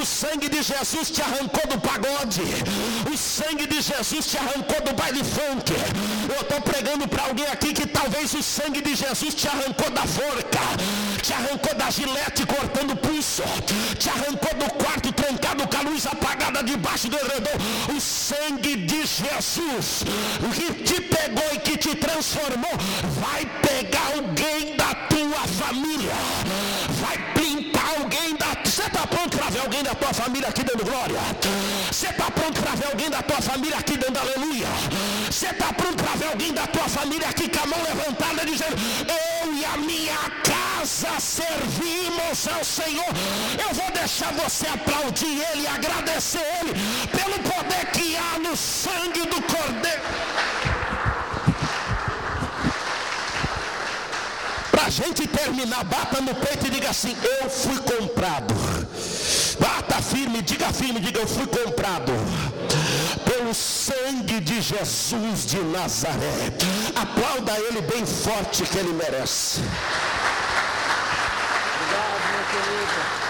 O 0.00 0.04
sangue 0.04 0.48
de 0.48 0.62
Jesus 0.62 1.10
te 1.10 1.22
arrancou 1.22 1.64
do 1.68 1.78
pagode. 1.80 2.42
O 3.12 3.16
sangue 3.16 3.66
de 3.66 3.80
Jesus 3.80 4.26
te 4.26 4.38
arrancou 4.38 4.80
do 4.86 4.92
baile 4.94 5.22
funk. 5.22 5.72
Eu 6.34 6.40
estou 6.42 6.60
pregando 6.62 7.06
para 7.06 7.24
alguém 7.24 7.46
aqui 7.46 7.72
que 7.72 7.86
talvez 7.86 8.34
o 8.34 8.42
sangue 8.42 8.80
de 8.80 8.94
Jesus 8.96 9.34
te 9.34 9.46
arrancou 9.46 9.90
da 9.90 10.04
forca, 10.18 10.64
te 11.22 11.32
arrancou 11.32 11.74
da 11.76 11.90
gilete 11.90 12.44
cortando 12.44 12.96
pulso, 12.96 13.44
te 13.98 14.08
arrancou 14.08 14.54
do 14.62 14.68
quarto 14.82 15.12
trancado 15.12 15.66
com 15.68 15.76
a 15.76 15.82
luz 15.90 16.06
apagada 16.06 16.62
debaixo 16.64 17.08
do 17.08 17.16
redor. 17.16 17.56
O 17.96 18.00
sangue 18.00 18.76
de 18.76 19.06
Jesus 19.06 20.04
que 20.56 20.72
te 20.72 21.00
pegou 21.02 21.44
e 21.52 21.58
que 21.58 21.76
te 21.76 21.94
transformou 21.94 22.72
vai 23.20 23.44
pegar 23.60 24.14
alguém 24.14 24.74
da 24.74 24.94
tua 24.94 25.46
família, 25.46 26.14
está 29.06 29.16
pronto 29.16 29.38
para 29.38 29.50
ver 29.50 29.60
alguém 29.60 29.82
da 29.82 29.94
tua 29.94 30.12
família 30.12 30.48
aqui 30.48 30.64
dando 30.64 30.84
glória? 30.84 31.20
Você 31.90 32.08
está 32.08 32.30
pronto 32.30 32.60
para 32.60 32.74
ver 32.74 32.86
alguém 32.86 33.10
da 33.10 33.22
tua 33.22 33.40
família 33.40 33.78
aqui 33.78 33.96
dando 33.96 34.18
aleluia? 34.18 34.66
Você 35.30 35.46
está 35.46 35.72
pronto 35.72 36.02
para 36.02 36.16
ver 36.16 36.28
alguém 36.28 36.52
da 36.52 36.66
tua 36.66 36.88
família 36.88 37.28
aqui 37.28 37.48
com 37.48 37.62
a 37.62 37.66
mão 37.66 37.82
levantada 37.84 38.44
dizendo: 38.44 38.76
Eu 39.08 39.54
e 39.54 39.64
a 39.64 39.76
minha 39.76 40.18
casa 40.42 41.20
servimos 41.20 42.48
ao 42.48 42.64
Senhor. 42.64 43.12
Eu 43.58 43.74
vou 43.74 43.90
deixar 43.92 44.32
você 44.32 44.66
aplaudir 44.66 45.40
Ele 45.52 45.62
e 45.62 45.66
agradecer 45.66 46.46
Ele 46.60 46.74
pelo 47.16 47.38
poder 47.50 47.86
que 47.92 48.16
há 48.16 48.38
no 48.38 48.56
sangue 48.56 49.20
do 49.20 49.40
Cordeiro. 49.42 50.75
Para 54.76 54.88
a 54.88 54.90
gente 54.90 55.26
terminar, 55.26 55.82
bata 55.84 56.20
no 56.20 56.34
peito 56.34 56.66
e 56.66 56.70
diga 56.70 56.90
assim: 56.90 57.16
Eu 57.40 57.48
fui 57.48 57.78
comprado. 57.78 58.54
Bata 59.58 60.02
firme, 60.02 60.42
diga 60.42 60.70
firme, 60.70 61.00
diga: 61.00 61.20
Eu 61.20 61.26
fui 61.26 61.46
comprado 61.46 62.12
pelo 63.24 63.54
sangue 63.54 64.38
de 64.38 64.60
Jesus 64.60 65.46
de 65.46 65.60
Nazaré. 65.60 66.52
Aplauda 66.94 67.58
ele 67.58 67.80
bem 67.80 68.04
forte 68.04 68.64
que 68.64 68.76
ele 68.76 68.92
merece. 68.92 69.60
Obrigado, 71.80 72.20
meu 72.30 72.44
querido. 72.50 73.25